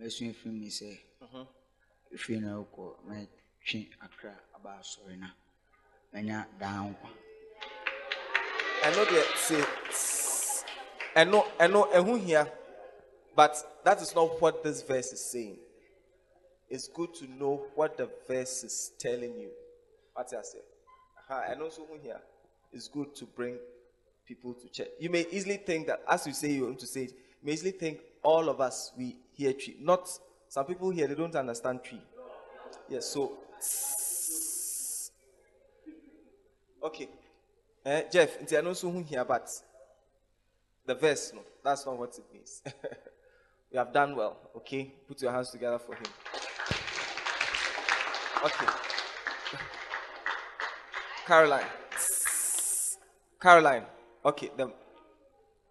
[0.03, 0.99] ɛbɛso efiri mi sɛ
[2.11, 5.29] efiri na ɛkɔ mɛtwe akra aba asɔre na
[6.13, 7.09] mɛnya daa nkwa
[8.85, 9.63] I know they say,
[11.15, 12.51] I know, I know, ehun here,
[13.33, 15.57] but that is not what this verse is saying.
[16.69, 19.51] It's good to know what the verse is telling you.
[20.17, 20.59] I say,
[21.29, 22.19] uh and also ehun here,
[22.73, 23.57] it's good to bring
[24.27, 24.89] people to church.
[24.99, 27.53] You may easily think that, as you say, you want to say it, you may
[27.53, 29.75] easily think all of us we hear tree.
[29.79, 30.09] Not
[30.47, 32.01] some people here they don't understand tree.
[32.89, 33.31] Yes, so
[36.83, 37.09] okay.
[37.85, 39.49] Eh, Jeff, ɛno nso ho hia but
[40.85, 42.61] the verse no, that's not what it means.
[43.71, 44.93] you have done well, okay?
[45.07, 46.05] Put your hands together for him.
[48.45, 48.65] Okay.
[51.25, 51.65] Caroline.
[53.39, 53.85] Caroline.
[54.25, 54.71] Okay, the,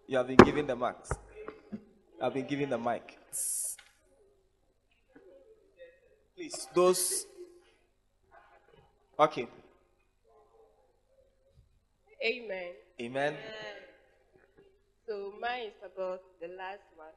[0.07, 1.11] you have been given the marks.
[2.21, 3.17] I've been given the mic.
[6.43, 7.25] Please, those.
[9.17, 9.47] Okay.
[12.19, 12.71] Amen.
[12.99, 13.33] Amen.
[15.07, 17.15] So mine is about the last one.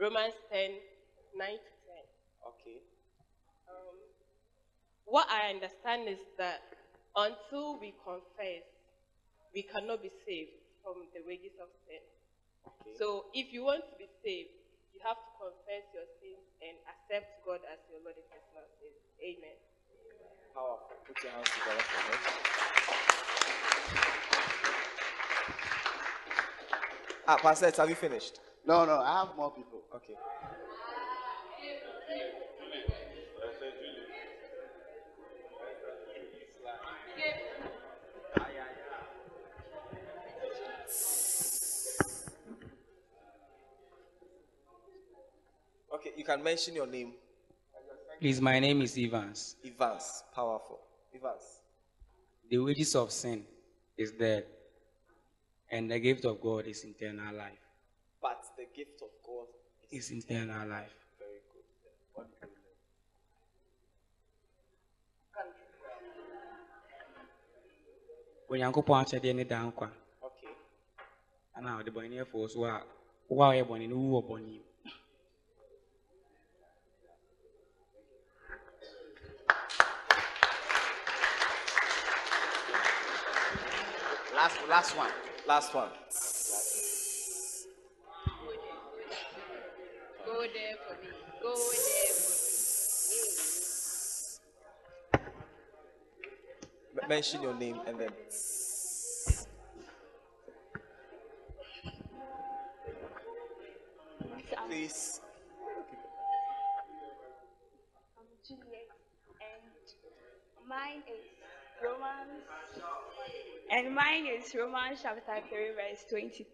[0.00, 0.82] Romans 10,
[1.38, 1.54] 9 to 10.
[2.50, 2.82] Okay.
[3.70, 3.94] Um,
[5.04, 6.58] what I understand is that
[7.14, 8.66] until we confess,
[9.54, 12.02] we cannot be saved from the wages of sin.
[12.66, 12.98] Okay.
[12.98, 14.50] So if you want to be saved,
[14.90, 16.25] you have to confess your sins
[16.66, 19.06] and accept God as your Lord and personal Savior.
[19.22, 19.56] Amen.
[20.50, 20.98] Powerful.
[21.06, 22.18] Put your hands together for her.
[27.28, 28.40] Ah, Pastor, have you finished?
[28.66, 29.82] No, no, I have more people.
[29.94, 30.14] Okay.
[46.16, 47.12] You can mention your name.
[48.20, 49.56] Please, my name is Evans.
[49.64, 50.24] Evans.
[50.34, 50.78] Powerful.
[51.14, 51.42] Evans.
[52.50, 53.44] The wages of sin
[53.98, 54.44] is death,
[55.70, 57.58] and the gift of God is eternal life.
[58.22, 59.46] But the gift of God
[59.90, 60.94] is Is eternal life.
[61.18, 61.64] very good.
[62.14, 62.62] What did you learn?
[68.50, 69.88] onyankopɔn akyɛdeɛ ne daa nkwa
[70.22, 70.54] Okay.
[71.54, 72.82] ana ɔde bɔnefoɔ so a
[73.28, 74.62] wo a ɔyɛ bɔne no wu wɔ bɔne mu
[84.68, 85.10] Last, last one.
[85.46, 85.88] Last one.
[90.24, 91.08] Go there for me.
[91.42, 92.36] Go there for
[97.02, 98.10] M- mention your name and then.
[104.68, 105.20] Please.
[108.18, 108.90] I'm Juliet,
[109.40, 111.35] and mine is
[111.82, 112.44] Romans,
[113.70, 116.46] and mine is Romans chapter 3, verse 23.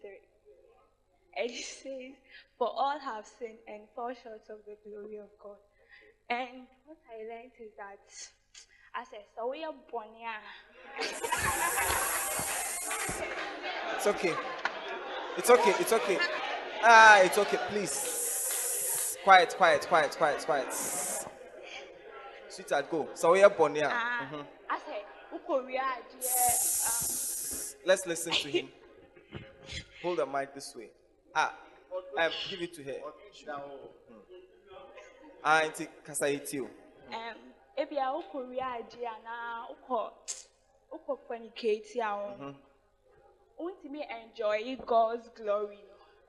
[1.35, 2.13] And it says,
[2.57, 5.57] For all have sinned and fall short of the glory of God.
[6.29, 7.99] And what I learned is that,
[8.95, 10.29] as a so we are born here.
[13.95, 14.33] It's okay.
[15.37, 15.73] It's okay.
[15.79, 16.17] It's okay.
[16.83, 17.57] Ah, it's okay.
[17.69, 19.17] Please.
[19.23, 20.73] Quiet, quiet, quiet, quiet, quiet.
[22.49, 23.07] Sweetheart, go.
[23.15, 23.89] So we are born here.
[23.91, 24.27] Ah,
[24.69, 25.12] as a Ukoria,
[27.85, 28.69] Let's listen to him.
[30.01, 30.89] Hold the mic this way.
[31.35, 31.53] Ah,
[32.19, 32.95] um, give it to her.
[35.43, 36.63] Ah, auntie, kasa iti o.
[36.65, 37.37] um,
[37.77, 40.11] ebi a wokɔ wiagye anaa wokɔ
[40.91, 42.55] wokɔ fornicate a wo
[43.59, 45.79] wontumi enjoy god's glory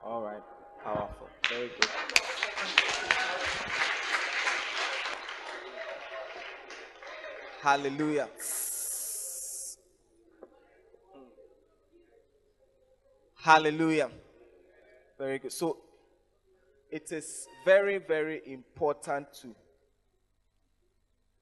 [0.03, 0.43] All right.
[0.83, 1.27] Powerful.
[1.49, 1.89] Very good.
[7.61, 8.27] Hallelujah.
[13.45, 14.09] Hallelujah.
[15.19, 15.51] Very good.
[15.53, 15.77] So
[16.89, 19.55] it is very, very important to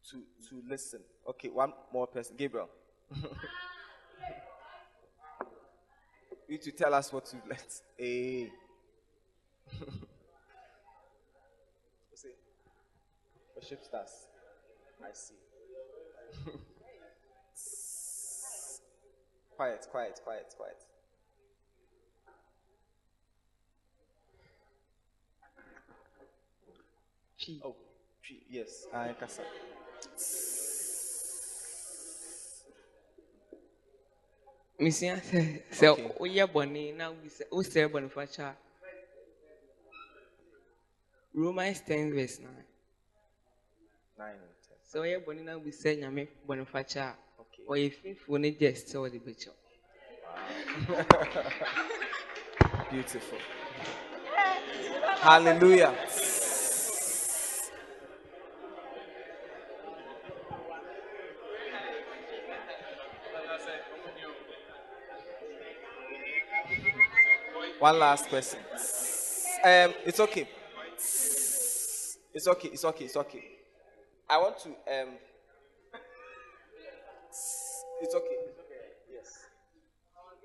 [0.09, 0.17] to
[0.49, 0.99] to listen.
[1.29, 2.35] Okay, one more person.
[2.37, 2.67] Gabriel.
[6.49, 7.61] you to tell us what you've learned.
[7.97, 8.51] Hey.
[13.55, 14.27] Worship stars.
[15.01, 15.35] I see.
[19.55, 20.83] quiet, quiet, quiet, quiet.
[27.63, 27.75] Oh,
[28.49, 28.87] yes.
[28.93, 29.27] I can
[34.79, 35.39] mesua sɛ
[35.71, 36.07] sɛ Okay.
[36.19, 37.05] woyɛ bɔne na
[37.51, 38.55] wosrɛ bɔnefakyɛ a
[41.33, 42.49] romans 10 verse 9
[44.17, 44.77] Nine and ten.
[44.89, 47.63] sɛ woyɛ bɔne na wobisa nyame bɔnefakyɛ a Okay.
[47.69, 49.55] ɔyɛ fifoɔ no gye sɛ wɔde bɛkyɛw
[52.89, 53.39] Beautiful.
[55.21, 55.93] Hallelujah.
[67.83, 68.61] One last question.
[69.61, 70.47] Um, it's okay.
[70.95, 72.69] It's okay.
[72.69, 73.03] It's okay.
[73.03, 73.43] It's okay.
[74.29, 74.69] I want to.
[74.69, 75.09] Um,
[78.01, 78.37] it's okay.
[79.11, 79.47] Yes.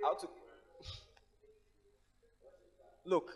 [0.03, 0.29] Want to.
[3.05, 3.31] Look,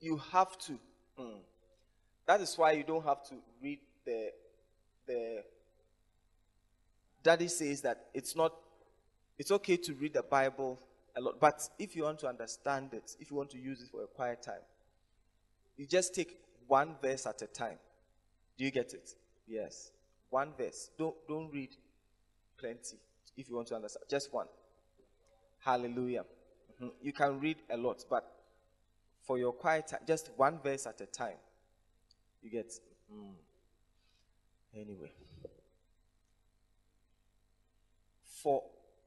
[0.00, 0.72] you have to.
[1.20, 1.38] mm.
[2.26, 4.32] That is why you don't have to read the
[5.06, 5.44] the.
[7.22, 8.52] Daddy says that it's not.
[9.38, 10.80] It's okay to read the Bible
[11.16, 13.88] a lot, but if you want to understand it, if you want to use it
[13.90, 14.62] for a quiet time,
[15.76, 17.78] you just take one verse at a time.
[18.58, 19.10] Do you get it?
[19.46, 19.92] Yes,
[20.30, 20.90] one verse.
[20.98, 21.70] Don't don't read
[22.58, 22.98] plenty
[23.36, 24.04] if you want to understand.
[24.10, 24.46] Just one.
[25.60, 26.24] Hallelujah.
[26.80, 26.92] Mhm.
[27.00, 28.24] You can read a lot, but
[29.22, 31.38] for your quiet time, just one verse at a time.
[32.42, 32.72] You get.
[33.10, 33.34] mm.
[34.74, 35.12] Anyway.
[38.24, 38.62] For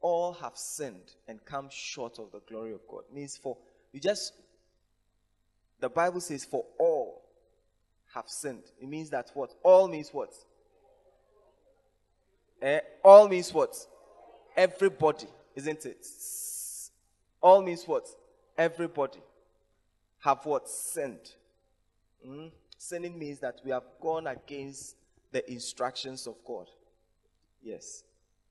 [0.05, 3.01] all have sinned and come short of the glory of God.
[3.11, 3.57] Means for
[3.91, 4.33] you just
[5.79, 7.23] the Bible says for all
[8.13, 8.65] have sinned.
[8.79, 9.55] It means that what?
[9.63, 10.31] All means what?
[12.61, 12.81] Eh?
[13.03, 13.75] All means what?
[14.55, 15.25] Everybody,
[15.55, 16.05] isn't it?
[17.41, 18.07] All means what?
[18.55, 19.23] Everybody
[20.19, 20.69] have what?
[20.69, 21.31] Sinned.
[22.23, 22.51] Mm?
[22.77, 24.97] Sinning means that we have gone against
[25.31, 26.67] the instructions of God.
[27.63, 28.03] Yes.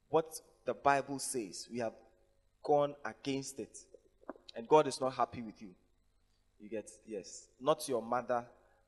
[0.09, 1.95] What the Bible says, we have
[2.63, 3.79] gone against it.
[4.57, 5.71] And God is not happy with you.
[6.61, 7.49] You get, yes.
[7.61, 8.45] Not your mother,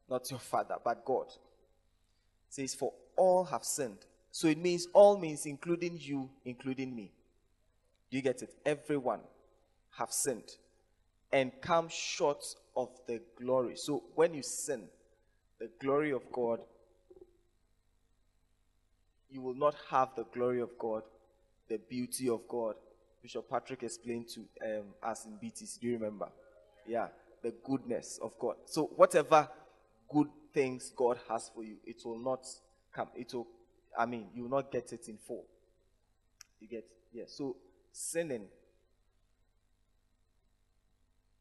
[0.08, 1.26] not your father, but God.
[1.28, 3.98] It says, For all have sinned.
[4.30, 7.12] So it means all means including you, including me.
[8.10, 8.54] Do you get it?
[8.64, 9.20] Everyone
[9.98, 10.56] have sinned
[11.32, 12.44] and come short
[12.76, 13.76] of the glory.
[13.76, 14.84] So when you sin,
[15.58, 16.60] the glory of God,
[19.30, 21.02] you will not have the glory of God,
[21.68, 22.74] the beauty of God.
[23.22, 25.80] Bishop Patrick explained to um, us in BTC.
[25.80, 26.28] Do you remember?
[26.86, 27.08] Yeah,
[27.42, 28.56] the goodness of God.
[28.66, 29.48] So whatever
[30.08, 32.46] good things God has for you, it will not
[32.92, 33.08] come.
[33.14, 33.46] It will,
[33.98, 35.44] I mean, you will not get it in full.
[36.60, 37.24] You get, yeah.
[37.26, 37.56] So
[37.92, 38.46] sinning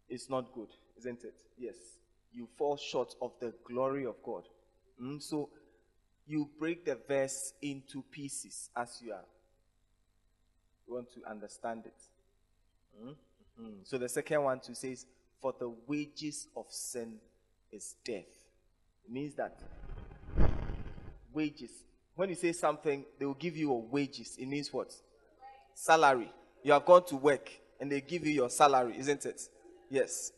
[0.10, 1.36] is not good, isn't it?
[1.58, 1.76] Yes.
[2.34, 4.44] You fall short of the glory of God.
[5.02, 5.50] Mm, so
[6.28, 9.26] you break the verse into pieces as you are.
[10.88, 12.02] You want to understand it.
[13.02, 13.16] Mm?
[13.60, 13.88] Mhm.
[13.88, 15.06] So the second one too says,
[15.42, 17.20] For the wages of sin
[17.72, 18.26] is death.
[19.06, 19.60] It means that
[21.34, 21.72] wages.
[22.16, 24.38] When you say something, they will give you a wages.
[24.38, 24.94] It means what?
[25.74, 26.32] Salary.
[26.64, 29.42] You have gone to work and they give you your salary, isn't it?
[29.90, 30.32] Yes.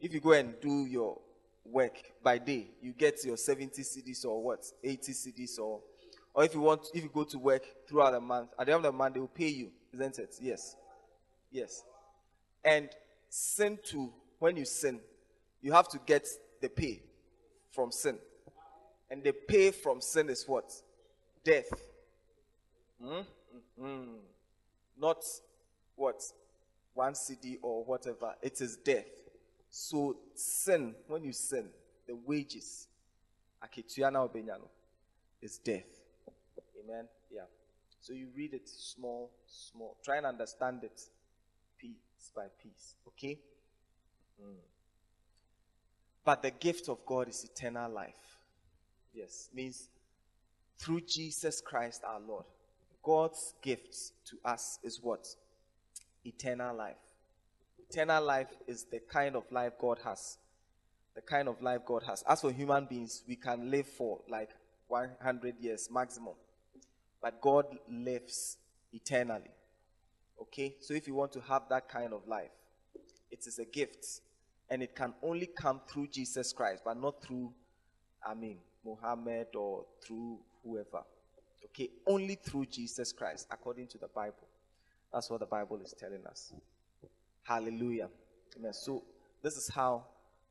[0.00, 1.18] If you go and do your
[1.64, 4.64] work by day, you get your 70 cedis or what?
[4.84, 5.80] 80 cedis or
[6.34, 8.84] or if you want if you go to work throughout the month, at the end
[8.84, 10.36] of the month they will pay you, isn't it?
[10.40, 10.76] Yes.
[11.50, 11.82] Yes.
[12.64, 12.88] And
[13.28, 15.00] sin too, when you sin,
[15.60, 16.26] you have to get
[16.60, 17.02] the pay
[17.72, 18.18] from sin.
[19.10, 20.72] And the pay from sin is what?
[21.44, 21.70] Death.
[23.02, 23.20] Hmm?
[23.80, 24.18] Mhm.
[24.96, 25.24] Not
[25.96, 26.22] what?
[26.94, 28.34] One cedi or whatever.
[28.42, 29.06] It is death.
[29.70, 31.70] So sin, when you sin,
[32.06, 32.88] the wages,
[33.62, 34.68] akituana obenyano,
[35.40, 35.99] is death.
[36.82, 37.08] Amen.
[37.30, 37.42] Yeah.
[38.00, 39.96] So you read it small, small.
[40.04, 41.00] Try and understand it
[41.78, 42.96] piece by piece.
[43.08, 43.38] Okay?
[44.42, 44.54] Mm.
[46.24, 48.38] But the gift of God is eternal life.
[49.12, 49.48] Yes.
[49.54, 49.88] Means
[50.78, 52.44] through Jesus Christ our Lord.
[53.02, 53.94] God's gift
[54.26, 55.26] to us is what?
[56.24, 56.96] Eternal life.
[57.88, 60.38] Eternal life is the kind of life God has.
[61.14, 62.22] The kind of life God has.
[62.28, 64.50] As for human beings, we can live for like
[64.88, 66.34] 100 years maximum.
[67.22, 68.58] But God lives
[68.92, 69.50] eternally.
[70.40, 70.76] Okay?
[70.80, 72.50] So if you want to have that kind of life,
[73.30, 74.06] it is a gift.
[74.70, 77.52] And it can only come through Jesus Christ, but not through,
[78.24, 81.02] I mean, Muhammad or through whoever.
[81.66, 81.90] Okay?
[82.06, 84.48] Only through Jesus Christ, according to the Bible.
[85.12, 86.52] That's what the Bible is telling us.
[87.42, 88.08] Hallelujah.
[88.56, 88.72] Amen.
[88.72, 89.02] So,
[89.42, 90.04] this is how,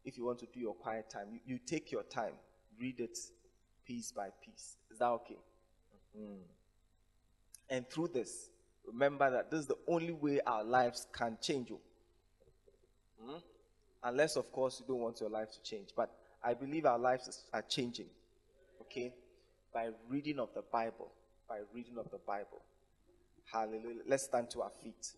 [0.04, 2.34] if you want to do your quiet time, you, you take your time,
[2.80, 3.18] read it
[3.86, 4.76] piece by piece.
[4.92, 5.38] Is that okay?
[6.18, 6.40] Mhm.
[7.70, 8.50] And through this,
[8.86, 11.70] remember that this is the only way our lives can change.
[11.72, 11.80] oh.
[13.24, 13.38] Hmm?
[14.04, 15.90] Unless, of course, you don't want your life to change.
[15.96, 16.10] But
[16.44, 18.08] I believe our lives are changing.
[18.82, 19.14] Okay?
[19.74, 21.12] By reading of the Bible.
[21.48, 22.62] By reading of the Bible.
[23.52, 24.02] Hallelujah.
[24.08, 25.12] Let's stand to our feet.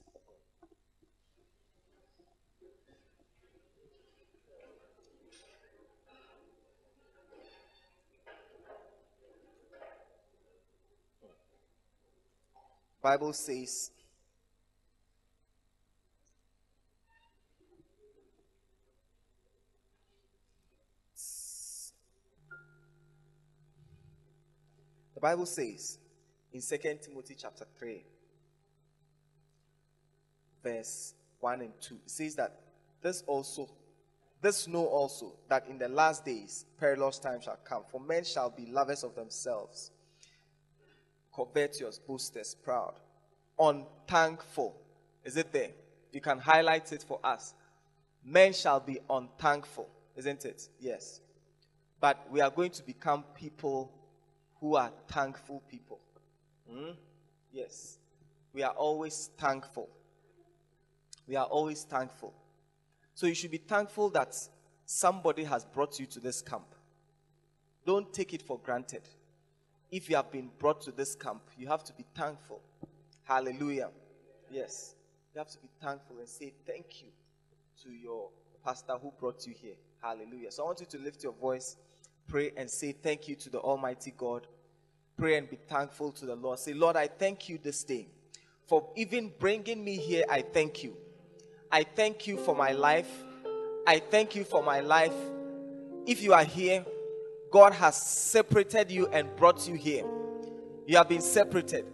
[13.02, 13.92] Bible says
[25.16, 26.00] The Bible says
[26.54, 28.04] in 2 Timothy chapter 3
[30.64, 32.60] verse 1 and 2 it says that
[33.02, 33.70] this also
[34.42, 38.50] this know also that in the last days perilous times shall come for men shall
[38.50, 39.92] be lovers of themselves
[41.34, 42.94] covetous, boasters, proud,
[43.60, 44.76] unthankful.
[45.24, 45.72] Is it there?
[46.12, 47.54] You can highlight it for us.
[48.24, 50.68] Men shall be unthankful, isn't it?
[50.80, 51.22] Yes.
[52.00, 53.92] But we are going to become people
[54.60, 56.00] who are thankful people.
[56.70, 56.92] Hmm?
[57.52, 57.98] Yes.
[58.54, 59.90] We are always thankful.
[61.28, 62.34] We are always thankful.
[63.14, 64.36] So you should be thankful that
[64.86, 66.76] somebody has brought you to this camp.
[67.86, 69.08] Don't take it for granted.
[69.92, 72.62] If you have been brought to this camp, you have to be thankful.
[73.24, 73.90] Hallelujah.
[74.50, 74.96] Yes.
[75.34, 77.10] You have to be thankful and say thank you
[77.84, 78.30] to your
[78.64, 79.76] pastor who brought you here.
[80.02, 80.52] Hallelujah.
[80.52, 81.76] So I want you to lift your voice,
[82.28, 84.48] pray, and say thank you to the Almighty God.
[85.18, 86.60] Pray and be thankful to the Lord.
[86.60, 88.08] Say, Lord, I thank you this day
[88.66, 90.24] for even bringing me here.
[90.30, 90.96] I thank you.
[91.72, 93.10] I thank you for my life.
[93.86, 95.14] I thank you for my life.
[96.06, 96.86] If you are here,
[97.52, 100.06] God has separated you and brought you here.
[100.88, 101.86] You have been separated.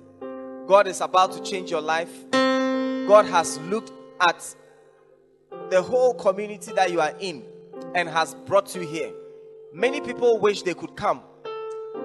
[0.68, 2.30] God is about to change your life.
[2.32, 3.92] God has looked
[4.22, 4.56] at
[5.72, 7.44] the whole community that you are in
[7.96, 9.12] and has brought you here.
[9.74, 11.22] Many people wish they could come,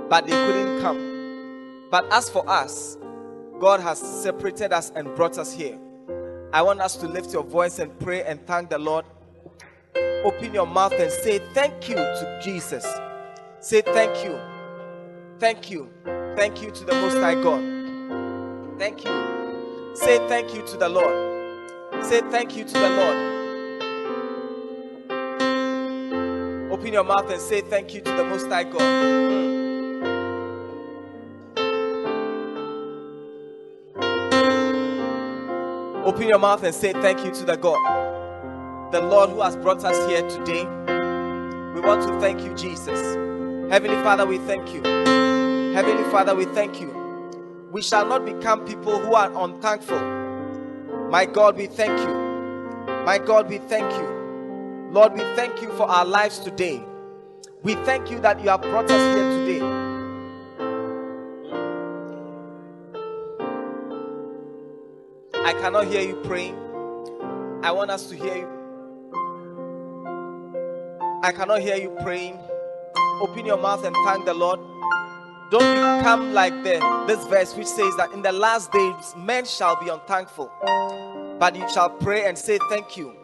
[0.09, 1.89] but they couldn't come.
[1.91, 2.97] But as for us,
[3.61, 5.79] God has separated us and brought us here.
[6.55, 9.05] I want us to lift your voice and pray and thank the Lord.
[10.25, 12.85] Open your mouth and say thank you to Jesus.
[13.63, 14.41] Say thank you.
[15.39, 15.89] Thank you.
[16.35, 17.63] Thank you to the Most High God.
[18.77, 19.93] Thank you.
[19.95, 21.15] Say thank you to the Lord.
[22.05, 23.17] Say thank you to the Lord.
[26.73, 28.81] Open your mouth and say thank you to the Most High God.
[28.81, 29.53] Mm.
[36.05, 37.79] Open your mouth and say thank you to the God,
[38.91, 40.65] the Lord who has brought us here today.
[41.75, 43.32] We want to thank you, Jesus.
[43.73, 44.83] Heavenly Father, we thank you.
[45.73, 46.91] Heavenly Father, we thank you.
[47.73, 49.99] We shall not become people who are unthankful.
[51.09, 52.15] My God, we thank you.
[53.07, 54.91] My God, we thank you.
[54.93, 56.83] Lord, we thank you for our lives today.
[57.63, 59.63] We thank you that you have brought us here today.
[65.47, 66.59] I cannot hear you praying.
[67.63, 68.49] I want us to hear you.
[71.23, 72.39] I cannot hear you praying.
[73.23, 74.59] Open your mouth and thank the Lord.
[75.53, 79.81] Don't become like the this verse which says that in the last days men shall
[79.81, 80.51] be unthankful,
[81.39, 83.15] but you shall pray and say thank you.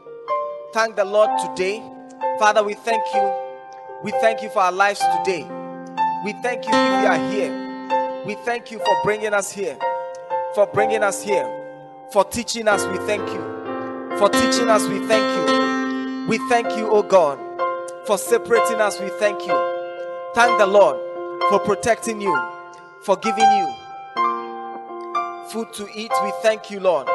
[0.73, 1.83] Thank the Lord today.
[2.39, 3.33] Father, we thank you.
[4.05, 5.43] We thank you for our lives today.
[6.25, 8.25] We thank you if you are here.
[8.25, 9.77] We thank you for bringing us here.
[10.55, 11.49] For bringing us here.
[12.13, 14.19] For teaching us, we thank you.
[14.19, 16.29] For teaching us, we thank you.
[16.29, 17.41] We thank you, oh God.
[18.07, 19.78] For separating us, we thank you.
[20.39, 20.97] Thank the Lord
[21.51, 22.33] for protecting you,
[23.03, 23.75] for giving you
[25.51, 26.13] food to eat.
[26.23, 27.09] We thank you, Lord.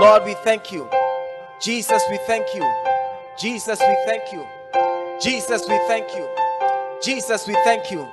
[0.00, 0.90] Lord, we thank you.
[1.62, 2.68] Jesus, we thank you.
[3.38, 4.44] Jesus, we thank you.
[5.22, 6.28] Jesus, we thank you.
[7.00, 8.08] Jesus, we thank you.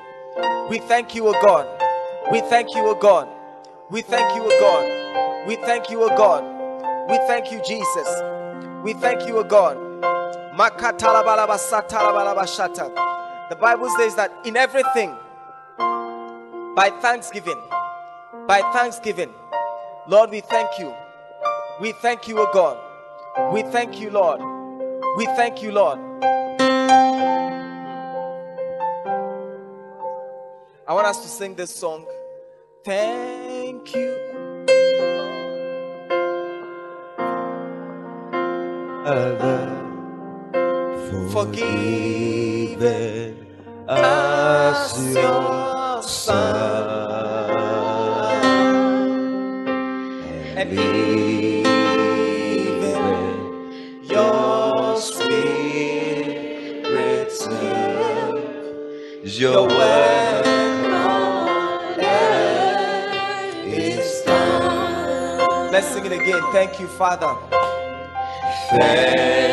[0.69, 1.65] We thank you, O God.
[2.31, 3.27] We thank you, O God.
[3.89, 5.47] We thank you, O God.
[5.47, 7.09] We thank you, O God.
[7.09, 8.21] We thank you, Jesus.
[8.83, 9.90] We thank you, O God.
[13.49, 15.15] The Bible says that in everything,
[16.75, 17.61] by thanksgiving,
[18.47, 19.33] by thanksgiving,
[20.07, 20.93] Lord, we thank you.
[21.79, 22.77] We thank you, O God.
[23.53, 24.41] We thank you, Lord.
[25.17, 25.99] We thank you, Lord.
[30.87, 32.05] I want us to sing this song.
[32.83, 34.17] Thank you.
[41.31, 42.81] Forgive
[43.87, 47.49] us your son
[50.57, 51.51] and even
[54.03, 55.51] your spirit
[59.41, 65.71] your work on earth is done.
[65.71, 66.41] Let's sing it again.
[66.51, 67.35] Thank you, Father.
[68.69, 69.50] Thank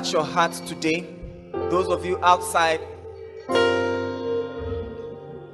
[0.00, 1.06] touch your heart today.
[1.52, 2.80] Those of you outside,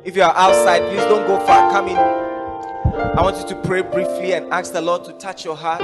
[0.04, 1.68] if you are outside, please don't go far.
[1.72, 1.96] Come in.
[1.96, 5.80] I want you to pray briefly and ask the Lord to touch your heart.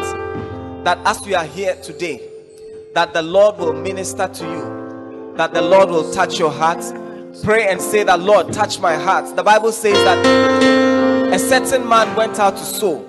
[0.84, 2.20] That as you are here today,
[2.94, 6.84] that the Lord will minister to you, that the Lord will touch your heart.
[7.42, 9.34] Pray and say that Lord, touch my heart.
[9.34, 10.24] The Bible says that
[11.34, 13.04] a certain man went out to sow,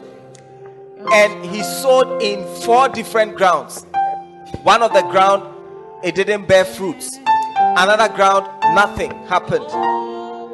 [1.11, 3.85] and he sowed in four different grounds.
[4.63, 5.53] One of the ground
[6.03, 7.17] it didn't bear fruits.
[7.55, 9.65] Another ground nothing happened.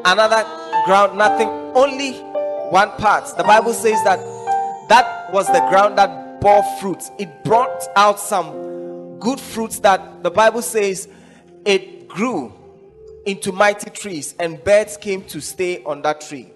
[0.06, 0.44] Another
[0.86, 1.48] ground nothing.
[1.76, 2.14] Only
[2.72, 3.36] one part.
[3.38, 4.20] The Bible says that
[4.90, 7.12] that was the ground that bore fruits.
[7.20, 11.08] It brought out some good fruits that the Bible says
[11.66, 12.52] it grew
[13.28, 16.52] into mighty trees and birds came to stay on that tree.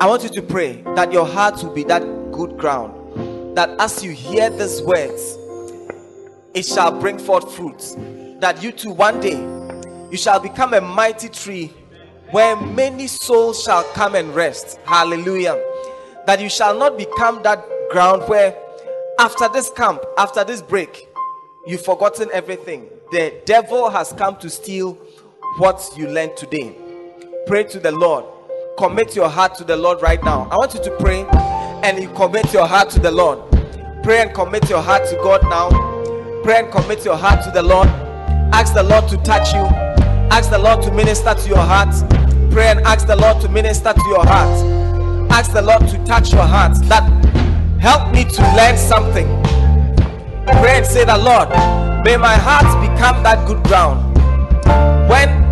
[0.00, 2.02] I want you to pray that your heart will be that
[2.32, 3.56] good ground.
[3.56, 5.38] That as you hear these words,
[6.56, 7.96] it shall bring forth fruits.
[8.40, 9.38] That you too, one day,
[10.10, 11.72] you shall become a mighty tree
[12.30, 14.78] where many souls shall come and rest.
[14.84, 15.62] Hallelujah.
[16.26, 18.56] That you shall not become that ground where,
[19.18, 21.06] after this camp, after this break,
[21.66, 22.88] you've forgotten everything.
[23.12, 24.94] The devil has come to steal
[25.58, 26.74] what you learned today.
[27.46, 28.24] Pray to the Lord.
[28.78, 30.48] Commit your heart to the Lord right now.
[30.50, 31.26] I want you to pray
[31.84, 33.40] and you commit your heart to the Lord.
[34.02, 35.85] Pray and commit your heart to God now.
[36.46, 37.88] Pray and commit your heart to the Lord.
[38.54, 39.62] Ask the Lord to touch you.
[40.30, 41.92] Ask the Lord to minister to your heart.
[42.52, 45.32] Pray and ask the Lord to minister to your heart.
[45.32, 46.78] Ask the Lord to touch your heart.
[46.84, 47.02] That
[47.80, 49.26] help me to learn something.
[50.62, 51.48] Pray and say that Lord,
[52.04, 54.14] may my heart become that good ground.
[55.10, 55.45] When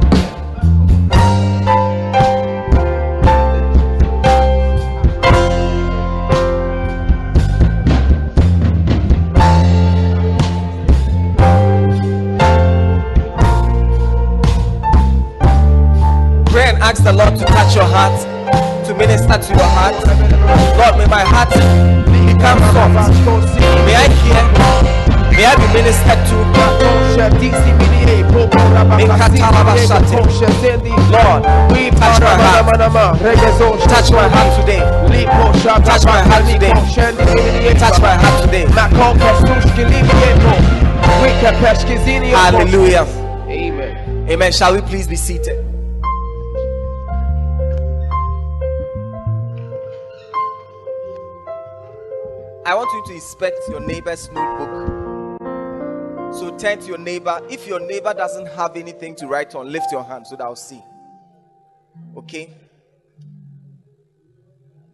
[16.85, 18.13] ask the Lord to touch your heart,
[18.85, 19.97] to minister to your heart.
[20.77, 21.49] Lord, may my heart
[22.13, 23.09] become soft.
[23.89, 24.45] May I hear,
[25.33, 26.37] may I be ministered to.
[31.09, 31.41] Lord,
[31.97, 32.69] touch my heart.
[33.89, 34.83] Touch my heart today.
[35.89, 36.75] Touch my heart today.
[37.81, 38.67] Touch my heart today.
[42.35, 43.07] Hallelujah.
[43.49, 44.29] Amen.
[44.31, 44.53] Amen.
[44.53, 45.54] Shall we please be seated?
[52.85, 55.39] Want you to inspect your neighbor's notebook.
[56.35, 57.41] So turn to your neighbor.
[57.49, 60.57] If your neighbor doesn't have anything to write on, lift your hand so that I'll
[60.57, 60.83] see.
[62.17, 62.51] Okay?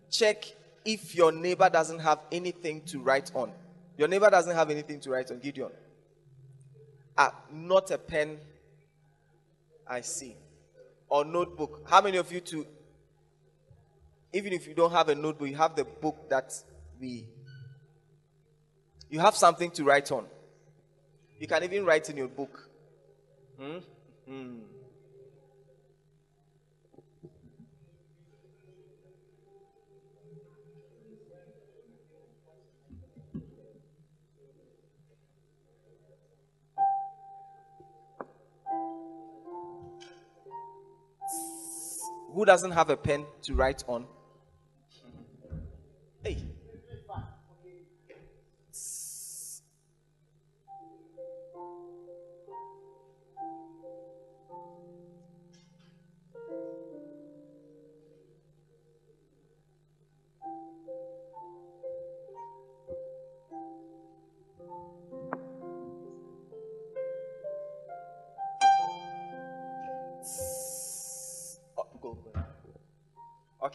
[0.08, 0.44] Check
[0.84, 3.50] if your neighbor doesn't have anything to write on.
[3.96, 5.70] Your neighbor doesn't have anything to write on, Gideon.
[7.18, 8.38] Ah, not a pen.
[9.88, 10.36] I see.
[11.08, 11.84] Or notebook.
[11.88, 12.66] How many of you to
[14.32, 16.54] even if you don't have a notebook, you have the book that
[17.00, 17.26] we
[19.10, 20.24] you have something to write on.
[21.38, 22.68] You can even write in your book.
[23.58, 23.78] Hmm?
[24.26, 24.58] Hmm.
[42.32, 44.06] Who doesn't have a pen to write on?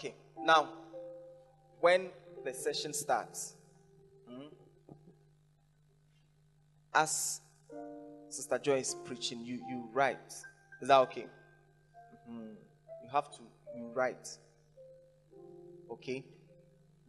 [0.05, 0.13] Okay,
[0.43, 0.69] now,
[1.79, 2.09] when
[2.43, 3.55] the session starts,
[4.29, 4.45] hmm,
[6.93, 7.41] as
[8.29, 10.31] Sister Joy is preaching, you, you write.
[10.79, 11.25] Is that okay?
[12.29, 12.55] Mhm.
[13.03, 13.41] You have to
[13.75, 14.37] you write.
[15.89, 16.23] Okay?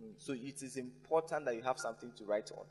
[0.00, 2.64] Mm, So it is important that you have something to write on.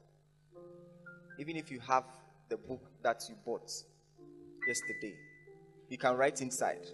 [1.37, 2.05] Even if you have
[2.49, 3.71] the book that you bought
[4.67, 5.13] yesterday,
[5.89, 6.87] you can write inside.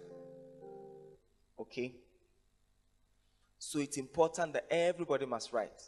[1.57, 1.93] Okay?
[3.63, 5.83] So it's important that everybody must write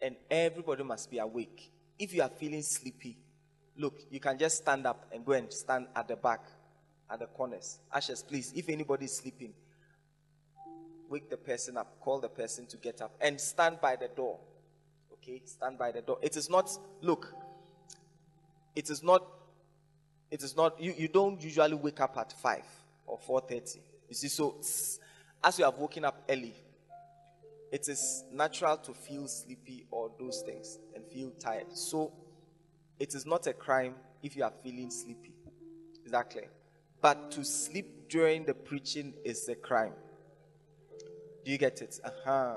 [0.00, 1.72] and everybody must be awake.
[1.98, 3.18] If you are feeling sleepy,
[3.76, 6.44] look, you can just stand up and go and stand at the back,
[7.10, 7.80] at the corners.
[7.92, 9.52] Ashes, please, if anybody is sleeping,
[11.10, 14.38] wake the person up, call the person to get up, and stand by the door.
[15.14, 16.18] Okay, stand by the door.
[16.22, 16.70] It is not,
[17.00, 17.34] look,
[18.76, 19.26] it is not,
[20.30, 22.62] it is not, you, you don't usually wake up at 5
[23.08, 23.78] or 4.30.
[24.08, 24.60] You see, so
[25.42, 26.54] as you have woken up early,
[27.70, 31.72] it is natural to feel sleepy or those things and feel tired.
[31.72, 32.12] So
[32.98, 35.34] it is not a crime if you are feeling sleepy.
[36.30, 36.48] Clear?
[37.00, 39.92] But to sleep during the preaching is a crime.
[41.44, 42.00] Do you get it?
[42.02, 42.56] Uh-huh.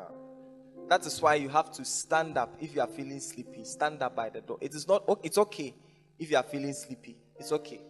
[0.88, 3.64] That is why you have to stand up if you are feeling sleepy.
[3.64, 4.58] Stand up by the door.
[4.62, 5.74] It is not it's okay
[6.18, 7.18] if you are feeling sleepy.
[7.38, 7.82] It's okay.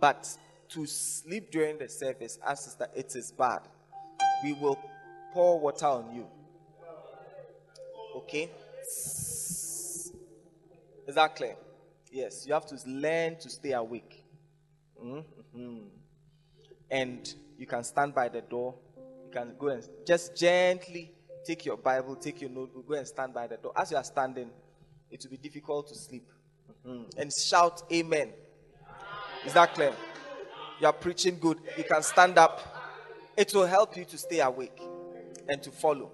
[0.00, 0.28] But
[0.70, 3.60] to sleep during the service, as sister, it is bad.
[4.42, 4.78] We will
[5.32, 6.26] pour water on you.
[8.16, 8.50] Okay?
[11.06, 11.56] Is that clear?
[12.10, 14.24] Yes, you have to learn to stay awake.
[15.00, 15.90] Mhm.
[16.90, 18.74] And you can stand by the door.
[19.24, 21.12] You can go and just gently
[21.44, 23.72] take your Bible, take your notebook, go and stand by the door.
[23.76, 24.50] As you are standing,
[25.10, 26.28] it will be difficult to sleep.
[26.84, 27.18] Mhm.
[27.18, 28.32] And shout, Amen.
[29.44, 29.94] Is that clear?
[30.80, 31.60] You are preaching good.
[31.76, 32.60] You can stand up.
[33.36, 34.80] It will help you to stay awake
[35.48, 36.10] and to follow.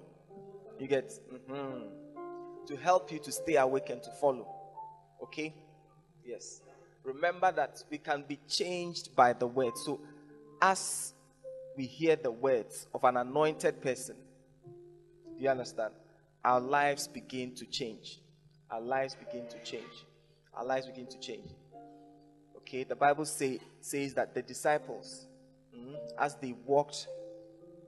[0.78, 1.12] You get
[1.48, 1.88] mhm.
[2.66, 4.48] to help you to stay awake and to follow.
[5.22, 5.54] Okay?
[6.24, 6.62] Yes.
[7.04, 9.76] Remember that we can be changed by the word.
[9.76, 10.00] So,
[10.60, 11.14] as
[11.76, 14.16] we hear the words of an anointed person,
[15.36, 15.94] do you understand?
[16.44, 18.20] Our lives begin to change.
[18.70, 20.06] Our lives begin to change.
[20.54, 21.50] Our lives begin to change.
[22.58, 25.26] Okay, the Bible say, says that the disciples,
[25.76, 27.06] mm, as they walked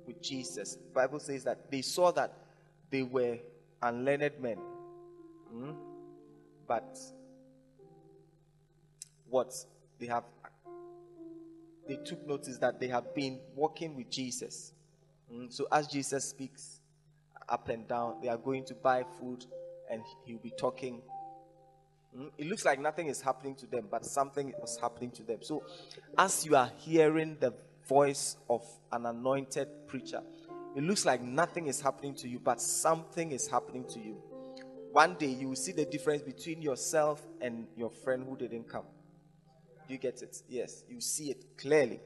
[0.06, 2.32] with Jesus, the Bible says that they saw that
[2.90, 3.38] they were
[3.82, 4.58] unlearned men.
[5.54, 5.74] Mm,
[6.66, 6.98] but
[9.28, 9.54] what
[9.98, 10.24] they have
[11.86, 14.72] they took notice that they have been walking with Jesus.
[15.32, 16.80] Mm, so as Jesus speaks
[17.48, 19.44] up and down, they are going to buy food
[19.90, 21.02] and he'll be talking.
[22.16, 25.38] Mm, It looks like nothing is happening to them, but something was happening to them.
[25.42, 25.62] So
[26.16, 27.52] as you are hearing the
[27.88, 30.22] voice of an anointed preacher,
[30.76, 34.16] it looks like nothing is happening to you, but something is happening to you.
[34.92, 38.84] One day you will see the difference between yourself and your friend who didn't come.
[39.86, 40.42] Do you get it?
[40.48, 42.00] Yes, you see it clearly.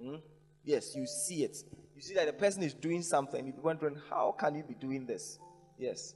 [0.00, 0.16] Hmm?
[0.64, 1.56] Yes, you see it.
[1.94, 3.44] You see that the person is doing something.
[3.44, 5.38] You'll be wondering, how can you be doing this?
[5.78, 6.14] Yes,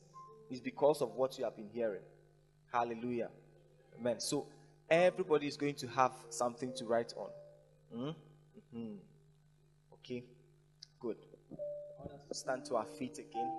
[0.50, 2.02] it's because of what you have been hearing.
[2.72, 3.30] Hallelujah.
[3.98, 4.20] Amen.
[4.20, 4.46] So
[4.90, 7.30] everybody is going to have something to write on.
[7.94, 8.10] Hmm?
[8.74, 8.98] Mhm.
[9.92, 10.24] Okay,
[10.98, 11.16] good.
[12.32, 13.52] Stand to our feet again.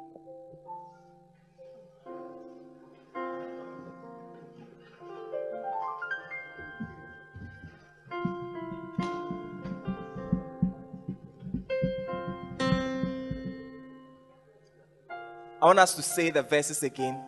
[15.61, 17.23] I want us to say the verses again.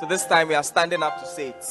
[0.00, 1.62] So this time we are standing up to say it.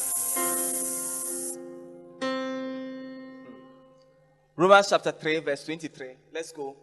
[4.59, 6.17] Romans chapter 3, verse 23.
[6.33, 6.75] Let's go.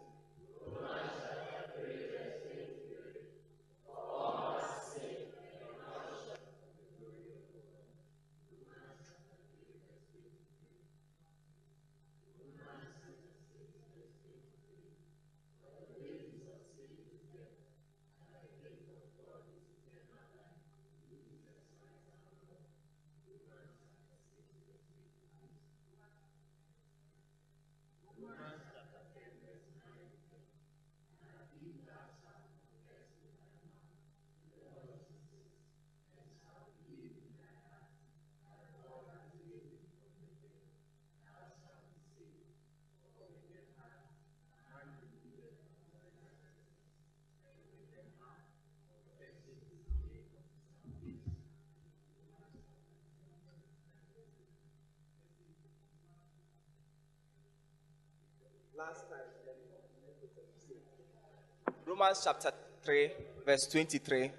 [61.99, 62.51] Romans chapter
[62.83, 63.09] 3,
[63.43, 64.29] verse 23.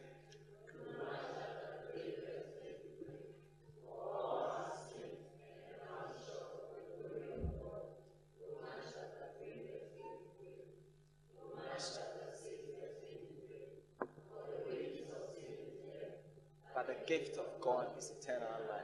[16.72, 18.82] But the gift of God is eternal life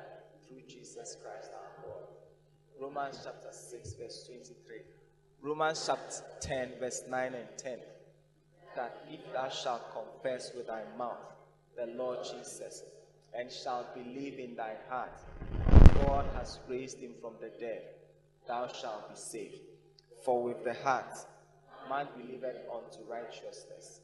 [0.48, 2.06] through Jesus Christ our Lord.
[2.80, 4.78] Romans chapter 6, verse 23.
[5.42, 7.78] Romans chapter 10, verse 9 and 10.
[8.76, 11.18] That if thou shalt confess with thy mouth
[11.76, 12.82] the Lord Jesus,
[13.36, 15.12] and shalt believe in thy heart
[16.06, 17.82] God has raised him from the dead,
[18.46, 19.58] thou shalt be saved.
[20.24, 21.14] For with the heart
[21.88, 24.00] man believeth unto righteousness,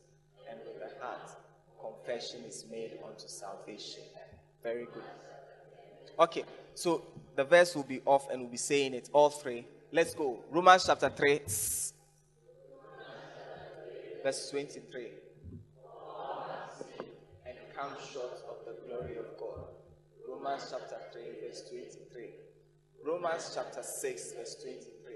[0.49, 1.31] and with the heart
[1.81, 4.03] confession is made unto salvation.
[4.63, 5.03] Very good.
[6.19, 6.45] Okay,
[6.75, 7.03] so
[7.37, 9.67] the verse will be off and we'll be saying it all three.
[9.93, 10.39] Let's go.
[10.51, 11.41] Romans chapter 3,
[14.23, 15.09] verse 23.
[17.47, 19.67] And come short of the glory of God.
[20.29, 22.31] Romans chapter 3, verse 23.
[23.05, 25.15] Romans chapter 6, verse 23.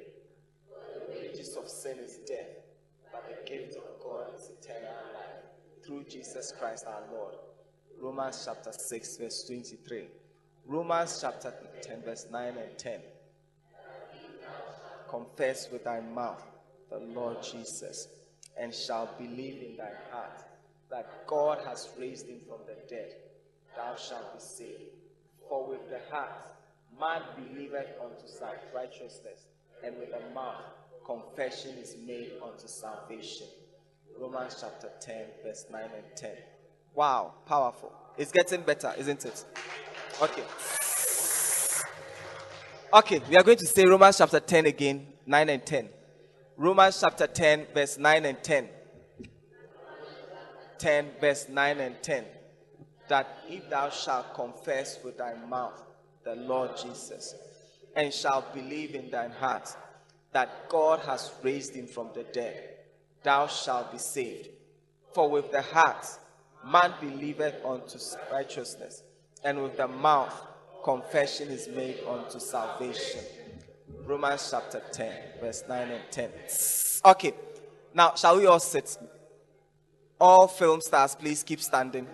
[0.95, 2.65] The wages of sin is death,
[3.13, 7.35] but the gift of God is eternal life through Jesus Christ our Lord.
[8.01, 10.07] Romans chapter 6, verse 23.
[10.67, 11.53] Romans chapter
[11.83, 13.01] 10, verse 9 and 10.
[15.09, 16.43] Confess with thy mouth
[16.91, 18.09] the Lord Jesus,
[18.59, 20.43] and shall believe in thy heart
[20.91, 23.15] that God has raised him from the dead,
[23.77, 24.93] thou shalt be saved.
[25.49, 26.31] For with the heart
[26.99, 29.47] man believeth unto righteousness,
[29.85, 30.63] and with the mouth
[31.05, 33.47] confession is made unto salvation.
[34.19, 36.31] Romans chapter 10, verse 9 and 10.
[36.95, 37.93] Wow, powerful.
[38.17, 39.45] It's getting better, isn't it?
[40.23, 40.45] Okay.
[42.93, 45.89] Okay, we are going to say Romans chapter 10 again, 9 and 10.
[46.57, 48.69] Romans chapter 10, verse 9 and 10.
[50.79, 52.25] 10, verse 9 and 10.
[53.09, 55.83] That if thou shalt confess with thy mouth
[56.23, 57.35] the Lord Jesus,
[57.97, 59.69] and shalt believe in thine heart
[60.33, 62.77] that God has raised him from the dead,
[63.25, 64.49] thou shalt be saved.
[65.13, 66.07] For with the heart
[66.65, 67.99] man believeth unto
[68.33, 69.03] righteousness,
[69.43, 70.41] and with the mouth
[70.85, 73.23] confession is made unto salvation.
[74.07, 76.31] Romans chapter 10, verse 9 and 10.
[77.07, 77.35] Okay,
[77.93, 78.99] now shall we all sit?
[80.21, 82.07] All film stars, please keep standing.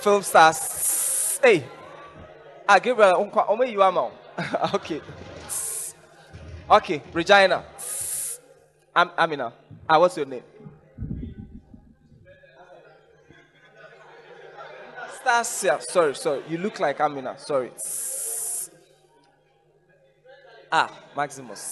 [0.00, 1.40] Film stars.
[1.42, 1.64] Hey,
[2.68, 3.98] ah, Gabriel, ome you am
[4.74, 5.00] Okay.
[6.70, 7.64] Okay, Regina.
[8.96, 9.52] I'm Amina.
[9.88, 10.42] Ah, what's your name?
[15.24, 15.80] Stasia.
[15.82, 16.42] Sorry, sorry.
[16.48, 17.38] You look like Amina.
[17.38, 17.70] Sorry.
[20.70, 21.62] Ah, Maximus.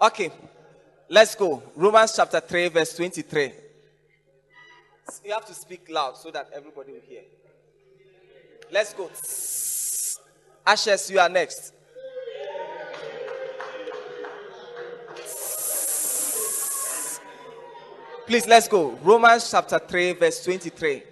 [0.00, 0.30] Okay,
[1.08, 1.62] let's go.
[1.74, 3.52] Romans chapter 3, verse 23.
[5.24, 7.22] You have to speak loud so that everybody will hear.
[8.70, 9.10] Let's go.
[10.66, 11.72] Ashes, you are next.
[18.30, 18.90] Please, let's go.
[19.02, 21.02] Romans chapter 3, verse 23.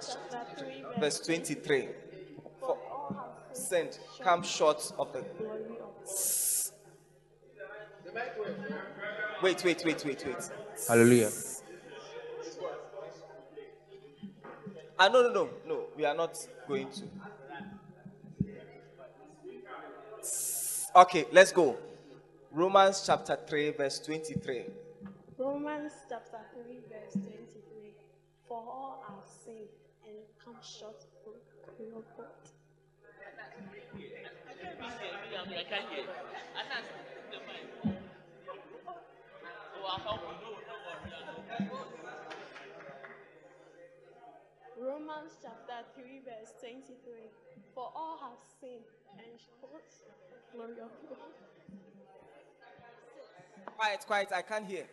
[0.00, 1.88] Chapter 3, Verse 23.
[2.60, 2.78] For
[3.52, 5.24] sinned, come short of the.
[9.42, 10.50] Wait, wait, wait, wait, wait.
[10.86, 11.30] Hallelujah.
[15.00, 15.84] Ah, no, no, no, no.
[15.96, 16.38] We are not
[16.68, 17.02] going to.
[20.94, 21.76] Okay, let's go.
[22.52, 24.66] Romans chapter 3, verse 23.
[25.38, 27.92] Romans chapter 3, verse 23.
[28.48, 29.68] For all are sinned
[30.08, 31.34] and come short of
[31.66, 32.24] the glory of God.
[44.80, 47.28] Romans chapter 3, verse 23.
[47.74, 48.88] For all have sinned
[49.18, 49.84] and short
[50.32, 51.34] of glory of God.
[53.76, 54.28] Quiet, quiet.
[54.34, 54.86] I can't hear.